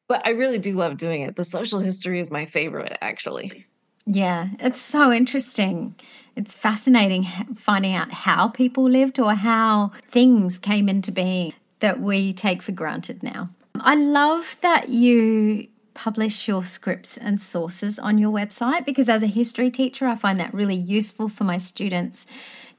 but 0.07 0.25
i 0.25 0.31
really 0.31 0.59
do 0.59 0.73
love 0.73 0.97
doing 0.97 1.21
it 1.21 1.35
the 1.35 1.45
social 1.45 1.79
history 1.79 2.19
is 2.19 2.31
my 2.31 2.45
favorite 2.45 2.97
actually 3.01 3.65
yeah, 4.11 4.49
it's 4.59 4.79
so 4.79 5.11
interesting. 5.11 5.93
It's 6.35 6.55
fascinating 6.55 7.25
finding 7.55 7.93
out 7.93 8.11
how 8.11 8.47
people 8.47 8.89
lived 8.89 9.19
or 9.19 9.35
how 9.35 9.91
things 10.03 10.57
came 10.57 10.89
into 10.89 11.11
being 11.11 11.53
that 11.79 11.99
we 11.99 12.33
take 12.33 12.63
for 12.63 12.71
granted 12.71 13.21
now. 13.21 13.49
I 13.75 13.93
love 13.93 14.57
that 14.61 14.89
you 14.89 15.67
publish 15.99 16.47
your 16.47 16.63
scripts 16.63 17.17
and 17.17 17.41
sources 17.41 17.99
on 17.99 18.17
your 18.17 18.31
website 18.31 18.85
because 18.85 19.09
as 19.09 19.21
a 19.21 19.27
history 19.27 19.69
teacher, 19.69 20.07
I 20.07 20.15
find 20.15 20.39
that 20.39 20.53
really 20.53 20.75
useful 20.75 21.27
for 21.27 21.43
my 21.43 21.57
students 21.57 22.25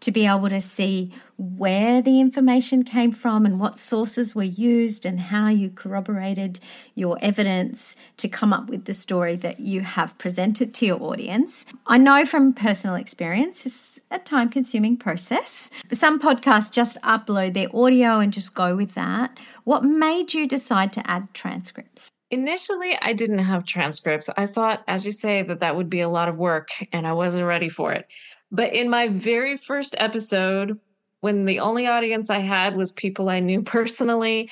to 0.00 0.10
be 0.10 0.26
able 0.26 0.48
to 0.48 0.60
see 0.62 1.12
where 1.36 2.00
the 2.00 2.18
information 2.18 2.82
came 2.82 3.12
from 3.12 3.44
and 3.44 3.60
what 3.60 3.76
sources 3.76 4.34
were 4.34 4.42
used 4.42 5.04
and 5.04 5.20
how 5.20 5.48
you 5.48 5.68
corroborated 5.68 6.60
your 6.94 7.18
evidence 7.20 7.94
to 8.16 8.26
come 8.26 8.54
up 8.54 8.70
with 8.70 8.86
the 8.86 8.94
story 8.94 9.36
that 9.36 9.60
you 9.60 9.82
have 9.82 10.16
presented 10.16 10.72
to 10.72 10.86
your 10.86 11.02
audience. 11.02 11.66
I 11.86 11.98
know 11.98 12.24
from 12.24 12.54
personal 12.54 12.96
experience, 12.96 13.66
it's 13.66 14.00
a 14.10 14.18
time 14.18 14.48
consuming 14.48 14.96
process. 14.96 15.68
Some 15.92 16.18
podcasts 16.18 16.72
just 16.72 16.98
upload 17.02 17.52
their 17.52 17.68
audio 17.76 18.18
and 18.18 18.32
just 18.32 18.54
go 18.54 18.74
with 18.74 18.94
that. 18.94 19.38
What 19.64 19.84
made 19.84 20.32
you 20.32 20.48
decide 20.48 20.94
to 20.94 21.10
add 21.10 21.34
transcripts? 21.34 22.10
Initially, 22.30 22.96
I 23.02 23.12
didn't 23.12 23.38
have 23.38 23.64
transcripts. 23.64 24.30
I 24.37 24.46
thought, 24.46 24.84
as 24.87 25.04
you 25.04 25.12
say, 25.12 25.42
that 25.42 25.60
that 25.60 25.76
would 25.76 25.90
be 25.90 26.00
a 26.00 26.08
lot 26.08 26.28
of 26.28 26.38
work 26.38 26.68
and 26.92 27.06
I 27.06 27.12
wasn't 27.12 27.46
ready 27.46 27.68
for 27.68 27.92
it. 27.92 28.06
But 28.52 28.72
in 28.72 28.88
my 28.88 29.08
very 29.08 29.56
first 29.56 29.94
episode, 29.99 30.78
when 31.20 31.44
the 31.44 31.60
only 31.60 31.87
audience 31.87 32.30
I 32.30 32.38
had 32.38 32.76
was 32.76 32.92
people 32.92 33.28
I 33.28 33.40
knew 33.40 33.62
personally, 33.76 34.50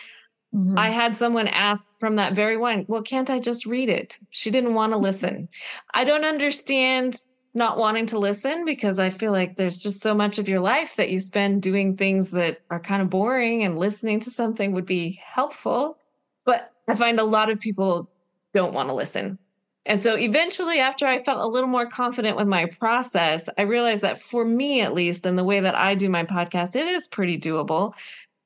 mm-hmm. 0.55 0.79
I 0.79 0.91
had 0.91 1.17
someone 1.17 1.49
ask 1.49 1.89
from 2.01 2.17
that 2.17 2.33
very 2.33 2.57
one, 2.57 2.85
Well, 2.89 3.03
can't 3.03 3.31
I 3.31 3.39
just 3.39 3.65
read 3.65 3.89
it? 3.89 4.17
She 4.31 4.51
didn't 4.51 4.75
want 4.75 4.93
to 4.93 4.99
listen. 4.99 5.49
I 5.95 6.05
don't 6.05 6.25
understand 6.25 7.17
not 7.55 7.79
wanting 7.79 8.07
to 8.07 8.19
listen 8.19 8.65
because 8.65 8.99
I 8.99 9.11
feel 9.11 9.33
like 9.33 9.57
there's 9.57 9.81
just 9.81 10.01
so 10.01 10.15
much 10.15 10.39
of 10.39 10.49
your 10.49 10.61
life 10.61 10.97
that 10.97 11.11
you 11.11 11.19
spend 11.19 11.63
doing 11.63 11.97
things 11.97 12.31
that 12.33 12.61
are 12.71 12.81
kind 12.81 13.03
of 13.03 13.11
boring 13.11 13.65
and 13.65 13.79
listening 13.79 14.21
to 14.21 14.31
something 14.31 14.73
would 14.73 14.87
be 14.87 15.21
helpful. 15.25 15.99
I 16.89 16.95
find 16.95 17.21
a 17.21 17.25
lot 17.25 17.51
of 17.51 17.61
people 17.61 18.11
don't 18.55 18.73
want 18.73 18.89
to 18.89 18.95
listen. 18.95 19.39
And 19.87 20.03
so 20.03 20.17
eventually, 20.17 20.81
after 20.81 21.07
I 21.07 21.19
felt 21.19 21.41
a 21.41 21.47
little 21.47 21.69
more 21.69 21.87
confident 21.87 22.37
with 22.37 22.47
my 22.47 22.67
process, 22.67 23.49
I 23.57 23.63
realized 23.63 24.03
that 24.03 24.21
for 24.21 24.45
me, 24.45 24.83
at 24.83 24.93
least, 24.93 25.25
and 25.25 25.39
the 25.39 25.45
way 25.45 25.61
that 25.61 25.75
I 25.75 25.95
do 25.95 26.11
my 26.11 26.25
podcast, 26.25 26.77
it 26.77 26.87
is 26.87 27.09
pretty 27.09 27.39
doable. 27.39 27.95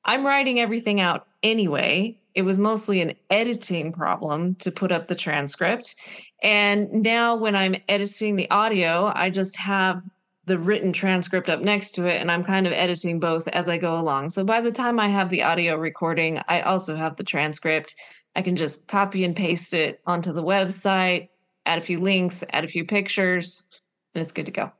I'm 0.05 0.25
writing 0.25 0.59
everything 0.59 1.01
out 1.01 1.27
anyway. 1.41 2.17
It 2.33 2.43
was 2.43 2.57
mostly 2.57 3.01
an 3.01 3.13
editing 3.29 3.91
problem 3.91 4.55
to 4.55 4.71
put 4.71 4.91
up 4.91 5.07
the 5.07 5.15
transcript. 5.15 5.95
And 6.41 6.89
now, 7.03 7.35
when 7.35 7.55
I'm 7.55 7.75
editing 7.89 8.37
the 8.37 8.49
audio, 8.49 9.11
I 9.13 9.29
just 9.29 9.57
have 9.57 10.01
the 10.45 10.57
written 10.57 10.91
transcript 10.91 11.49
up 11.49 11.61
next 11.61 11.91
to 11.91 12.05
it, 12.05 12.21
and 12.21 12.31
I'm 12.31 12.43
kind 12.43 12.67
of 12.67 12.73
editing 12.73 13.19
both 13.19 13.47
as 13.49 13.69
I 13.69 13.77
go 13.77 13.99
along. 13.99 14.29
So 14.29 14.43
by 14.43 14.61
the 14.61 14.71
time 14.71 14.99
I 14.99 15.07
have 15.07 15.29
the 15.29 15.43
audio 15.43 15.75
recording, 15.75 16.41
I 16.47 16.61
also 16.61 16.95
have 16.95 17.15
the 17.15 17.23
transcript. 17.23 17.95
I 18.35 18.41
can 18.41 18.55
just 18.55 18.87
copy 18.87 19.23
and 19.23 19.35
paste 19.35 19.73
it 19.73 20.01
onto 20.05 20.33
the 20.33 20.43
website, 20.43 21.29
add 21.65 21.79
a 21.79 21.81
few 21.81 21.99
links, 21.99 22.43
add 22.51 22.63
a 22.63 22.67
few 22.67 22.83
pictures, 22.83 23.69
and 24.13 24.21
it's 24.21 24.33
good 24.33 24.47
to 24.47 24.51
go. 24.51 24.71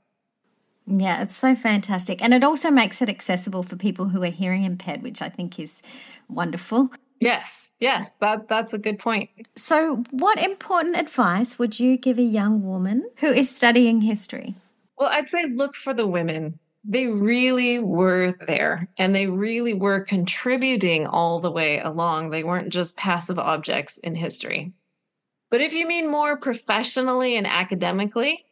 Yeah, 0.85 1.21
it's 1.21 1.35
so 1.35 1.55
fantastic. 1.55 2.21
And 2.21 2.33
it 2.33 2.43
also 2.43 2.69
makes 2.69 3.01
it 3.01 3.07
accessible 3.07 3.63
for 3.63 3.77
people 3.77 4.09
who 4.09 4.21
are 4.23 4.31
hearing 4.31 4.63
impaired, 4.63 5.01
which 5.01 5.21
I 5.21 5.29
think 5.29 5.57
is 5.59 5.81
wonderful. 6.27 6.89
Yes, 7.21 7.71
yes, 7.79 8.17
that 8.17 8.49
that's 8.49 8.73
a 8.73 8.77
good 8.77 8.99
point. 8.99 9.29
So, 9.55 10.03
what 10.11 10.39
important 10.39 10.97
advice 10.97 11.57
would 11.57 11.79
you 11.79 11.95
give 11.95 12.17
a 12.17 12.23
young 12.23 12.63
woman 12.63 13.09
who 13.17 13.27
is 13.27 13.49
studying 13.49 14.01
history? 14.01 14.55
Well, 15.03 15.11
I'd 15.11 15.27
say 15.27 15.47
look 15.47 15.75
for 15.75 15.93
the 15.93 16.07
women. 16.07 16.59
They 16.85 17.07
really 17.07 17.77
were 17.77 18.35
there 18.47 18.87
and 18.97 19.13
they 19.13 19.27
really 19.27 19.73
were 19.73 19.99
contributing 19.99 21.07
all 21.07 21.41
the 21.41 21.51
way 21.51 21.81
along. 21.81 22.29
They 22.29 22.45
weren't 22.45 22.71
just 22.71 22.95
passive 22.95 23.37
objects 23.37 23.97
in 23.97 24.15
history. 24.15 24.71
But 25.51 25.59
if 25.59 25.73
you 25.73 25.85
mean 25.85 26.09
more 26.09 26.37
professionally 26.37 27.35
and 27.35 27.45
academically, 27.45 28.45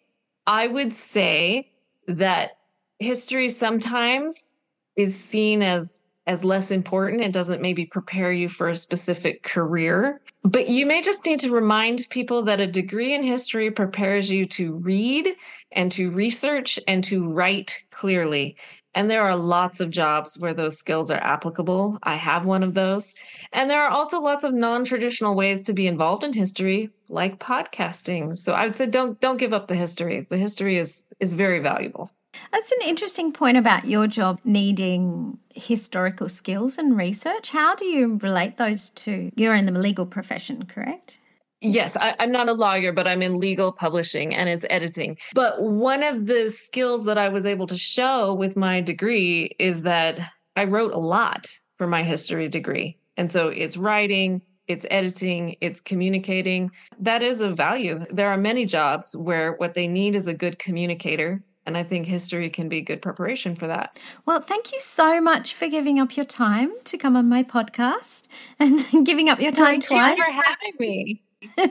I 0.46 0.68
would 0.68 0.94
say 0.94 1.72
that 2.10 2.58
history 3.00 3.48
sometimes 3.48 4.56
is 4.98 5.18
seen 5.18 5.62
as 5.62 6.04
as 6.28 6.46
less 6.46 6.72
important. 6.72 7.22
It 7.22 7.34
doesn't 7.34 7.62
maybe 7.62 7.86
prepare 7.86 8.32
you 8.32 8.48
for 8.50 8.70
a 8.70 8.76
specific 8.76 9.44
career. 9.44 10.22
But 10.44 10.70
you 10.70 10.86
may 10.86 11.02
just 11.02 11.26
need 11.26 11.40
to 11.42 11.52
remind 11.52 12.08
people 12.10 12.44
that 12.44 12.60
a 12.60 12.68
degree 12.68 13.14
in 13.14 13.24
history 13.24 13.72
prepares 13.72 14.30
you 14.30 14.46
to 14.48 14.76
read 14.76 15.30
and 15.72 15.92
to 15.94 16.12
research 16.12 16.80
and 16.88 17.04
to 17.06 17.28
write 17.28 17.84
clearly. 17.92 18.58
And 18.94 19.10
there 19.10 19.24
are 19.24 19.36
lots 19.36 19.80
of 19.80 19.90
jobs 19.90 20.38
where 20.38 20.54
those 20.54 20.78
skills 20.78 21.10
are 21.12 21.24
applicable. 21.24 21.98
I 22.04 22.16
have 22.16 22.46
one 22.46 22.62
of 22.62 22.74
those. 22.74 23.16
And 23.54 23.70
there 23.70 23.82
are 23.82 23.90
also 23.90 24.20
lots 24.20 24.44
of 24.44 24.54
non-traditional 24.54 25.34
ways 25.34 25.64
to 25.66 25.74
be 25.74 25.88
involved 25.88 26.24
in 26.24 26.34
history, 26.34 26.90
like 27.08 27.40
podcasting. 27.40 28.36
So 28.36 28.54
I 28.54 28.66
would 28.66 28.76
say 28.76 28.88
don't 28.88 29.20
don't 29.22 29.38
give 29.38 29.54
up 29.54 29.68
the 29.68 29.76
history. 29.76 30.28
The 30.30 30.38
history 30.38 30.78
is 30.78 31.06
is 31.20 31.36
very 31.36 31.60
valuable. 31.60 32.12
That's 32.52 32.72
an 32.72 32.80
interesting 32.86 33.32
point 33.32 33.58
about 33.58 33.86
your 33.86 34.08
job 34.08 34.39
needing 34.44 35.38
historical 35.54 36.30
skills 36.30 36.78
and 36.78 36.98
research. 36.98 37.50
How 37.50 37.76
do 37.76 37.86
you 37.86 38.17
relate 38.22 38.58
those 38.58 38.89
two? 38.89 39.32
You're 39.36 39.56
in 39.56 39.65
the 39.65 39.72
legal 39.72 40.06
profession, 40.06 40.65
correct? 40.65 41.20
Yes, 41.62 41.96
I, 41.96 42.15
am 42.20 42.32
not 42.32 42.50
a 42.50 42.54
lawyer, 42.54 42.91
but 42.91 43.08
I'm 43.08 43.22
in 43.22 43.39
legal 43.39 43.72
publishing 43.72 44.34
and 44.34 44.50
it's 44.50 44.65
editing. 44.70 45.17
But 45.34 45.62
one 45.62 46.04
of 46.04 46.26
the 46.26 46.50
skills 46.50 47.06
that 47.06 47.17
I 47.17 47.30
was 47.30 47.46
able 47.46 47.67
to 47.67 47.78
show 47.78 48.34
with 48.34 48.58
my 48.58 48.82
degree 48.82 49.56
is 49.60 49.84
that 49.84 50.20
I 50.56 50.65
wrote 50.65 50.94
a 50.94 51.00
lot 51.00 51.48
for 51.78 51.88
my 51.88 52.04
history 52.04 52.48
degree. 52.48 52.98
And 53.15 53.32
so 53.32 53.50
it's 53.50 53.78
writing, 53.78 54.41
it's 54.67 54.88
editing, 54.89 55.56
it's 55.62 55.80
communicating. 55.80 56.72
That 57.00 57.22
is 57.22 57.41
of 57.41 57.56
value. 57.56 58.06
There 58.12 58.30
are 58.30 58.38
many 58.38 58.65
jobs 58.65 59.15
where 59.15 59.54
what 59.54 59.76
they 59.76 59.88
need 59.88 60.15
is 60.15 60.28
a 60.28 60.34
good 60.34 60.58
communicator 60.58 61.44
and 61.65 61.78
I 61.78 61.84
think 61.84 62.08
history 62.08 62.50
can 62.50 62.69
be 62.69 62.82
good 62.82 63.02
preparation 63.02 63.56
for 63.56 63.67
that. 63.67 64.00
Well, 64.26 64.41
thank 64.41 64.71
you 64.71 64.80
so 64.80 65.21
much 65.21 65.54
for 65.54 65.67
giving 65.67 66.00
up 66.00 66.15
your 66.17 66.26
time 66.26 66.71
to 66.86 66.97
come 66.97 67.15
on 67.15 67.30
my 67.30 67.43
podcast 67.43 68.28
and 68.60 69.06
giving 69.06 69.30
up 69.30 69.39
your 69.39 69.52
time 69.52 69.82
thank 69.82 69.88
twice. 69.88 70.17
You 70.17 70.24
for 70.24 70.32
having 70.47 70.74
me. 70.80 71.21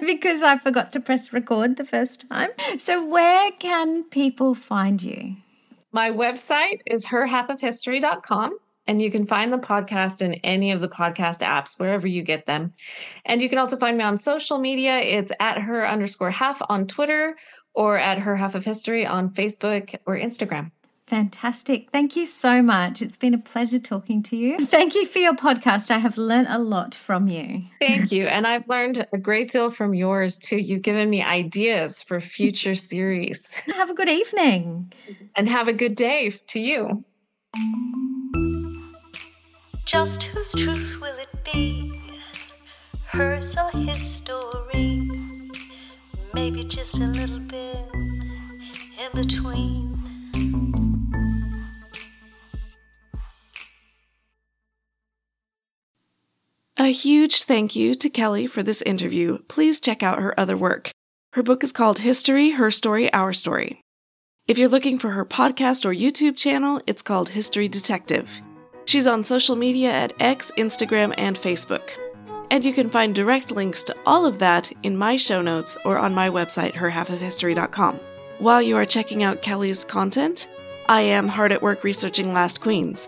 because 0.01 0.43
I 0.43 0.59
forgot 0.59 0.93
to 0.93 1.01
press 1.01 1.33
record 1.33 1.77
the 1.77 1.85
first 1.85 2.29
time. 2.29 2.51
So, 2.79 3.07
where 3.07 3.53
can 3.53 4.05
people 4.05 4.55
find 4.55 5.03
you? 5.03 5.37
My 5.93 6.11
website 6.11 6.81
is 6.87 7.07
herhalfofhistory.com. 7.07 8.59
And 8.91 9.01
you 9.01 9.09
can 9.09 9.25
find 9.25 9.53
the 9.53 9.57
podcast 9.57 10.21
in 10.21 10.35
any 10.43 10.73
of 10.73 10.81
the 10.81 10.89
podcast 10.89 11.47
apps, 11.47 11.79
wherever 11.79 12.09
you 12.09 12.23
get 12.23 12.47
them. 12.47 12.75
And 13.25 13.41
you 13.41 13.49
can 13.49 13.59
also 13.59 13.77
find 13.77 13.97
me 13.97 14.03
on 14.03 14.19
social 14.19 14.59
media. 14.59 14.99
It's 14.99 15.31
at 15.39 15.59
her 15.59 15.87
underscore 15.87 16.33
half 16.33 16.61
on 16.69 16.89
Twitter 16.89 17.37
or 17.73 18.01
at 18.01 18.19
her 18.19 18.35
half 18.35 18.57
of 18.57 18.65
history 18.65 19.07
on 19.07 19.31
Facebook 19.31 19.95
or 20.07 20.17
Instagram. 20.17 20.73
Fantastic. 21.07 21.89
Thank 21.93 22.17
you 22.17 22.27
so 22.27 22.63
much. 22.63 23.01
It's 23.01 23.17
been 23.17 23.33
a 23.33 23.39
pleasure 23.39 23.79
talking 23.79 24.25
to 24.25 24.37
you. 24.37 24.59
Thank 24.59 24.97
you 24.97 25.07
for 25.07 25.21
your 25.21 25.35
podcast. 25.35 25.93
I 25.93 25.99
have 25.99 26.19
learned 26.19 26.49
a 26.51 26.59
lot 26.59 26.93
from 26.93 27.29
you. 27.29 27.63
Thank 27.81 28.11
you. 28.11 28.27
And 28.27 28.45
I've 28.45 28.67
learned 28.67 29.07
a 29.13 29.19
great 29.19 29.53
deal 29.53 29.71
from 29.71 29.95
yours 29.95 30.37
too. 30.37 30.59
You've 30.59 30.83
given 30.83 31.09
me 31.09 31.23
ideas 31.23 32.03
for 32.03 32.19
future 32.19 32.75
series. 32.75 33.55
Have 33.77 33.91
a 33.91 33.95
good 33.95 34.09
evening. 34.09 34.93
And 35.37 35.49
have 35.49 35.69
a 35.69 35.73
good 35.73 35.95
day 35.95 36.31
to 36.49 36.59
you. 36.59 37.05
Just 39.91 40.23
whose 40.23 40.53
truth 40.53 40.99
will 41.01 41.17
it 41.17 41.37
be? 41.53 41.93
Hers 43.07 43.57
or 43.59 43.77
his 43.81 43.99
story? 43.99 45.11
Maybe 46.33 46.63
just 46.63 47.01
a 47.01 47.07
little 47.07 47.41
bit 47.41 47.89
in 49.01 49.11
between. 49.13 49.93
A 56.77 56.93
huge 56.93 57.43
thank 57.43 57.75
you 57.75 57.97
to 57.97 58.09
Kelly 58.09 58.47
for 58.47 58.63
this 58.63 58.83
interview. 58.83 59.39
Please 59.49 59.81
check 59.81 60.05
out 60.05 60.21
her 60.21 60.39
other 60.39 60.57
work. 60.57 60.93
Her 61.33 61.43
book 61.43 61.65
is 61.65 61.73
called 61.73 61.99
History 61.99 62.51
Her 62.51 62.71
Story, 62.71 63.13
Our 63.13 63.33
Story. 63.33 63.81
If 64.47 64.57
you're 64.57 64.69
looking 64.69 65.01
for 65.01 65.11
her 65.11 65.25
podcast 65.25 65.85
or 65.85 65.93
YouTube 65.93 66.37
channel, 66.37 66.81
it's 66.87 67.03
called 67.03 67.31
History 67.31 67.67
Detective. 67.67 68.29
She's 68.91 69.07
on 69.07 69.23
social 69.23 69.55
media 69.55 69.93
at 69.93 70.15
X, 70.19 70.51
Instagram, 70.59 71.15
and 71.17 71.39
Facebook. 71.39 71.91
And 72.51 72.65
you 72.65 72.75
can 72.75 72.91
find 72.91 73.15
direct 73.15 73.53
links 73.53 73.85
to 73.85 73.95
all 74.05 74.27
of 74.27 74.41
that 74.41 74.73
in 74.83 74.97
my 74.97 75.17
show 75.17 75.41
notes 75.41 75.77
or 75.85 75.97
on 75.97 76.13
my 76.13 76.29
website, 76.29 76.75
herhalfofhistory.com. 76.75 78.01
While 78.41 78.61
you 78.61 78.77
are 78.77 78.85
checking 78.85 79.23
out 79.23 79.43
Kelly's 79.43 79.85
content, 79.85 80.49
I 80.89 81.03
am 81.03 81.29
hard 81.29 81.53
at 81.53 81.63
work 81.63 81.85
researching 81.85 82.33
Last 82.33 82.63
Queens. 82.63 83.07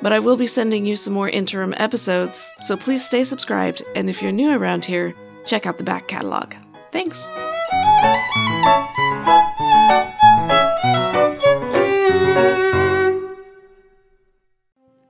But 0.00 0.12
I 0.12 0.20
will 0.20 0.36
be 0.36 0.46
sending 0.46 0.86
you 0.86 0.94
some 0.94 1.14
more 1.14 1.28
interim 1.28 1.74
episodes, 1.76 2.48
so 2.62 2.76
please 2.76 3.04
stay 3.04 3.24
subscribed, 3.24 3.82
and 3.96 4.08
if 4.08 4.22
you're 4.22 4.30
new 4.30 4.52
around 4.52 4.84
here, 4.84 5.12
check 5.44 5.66
out 5.66 5.78
the 5.78 5.82
back 5.82 6.06
catalog. 6.06 6.54
Thanks! 6.92 7.20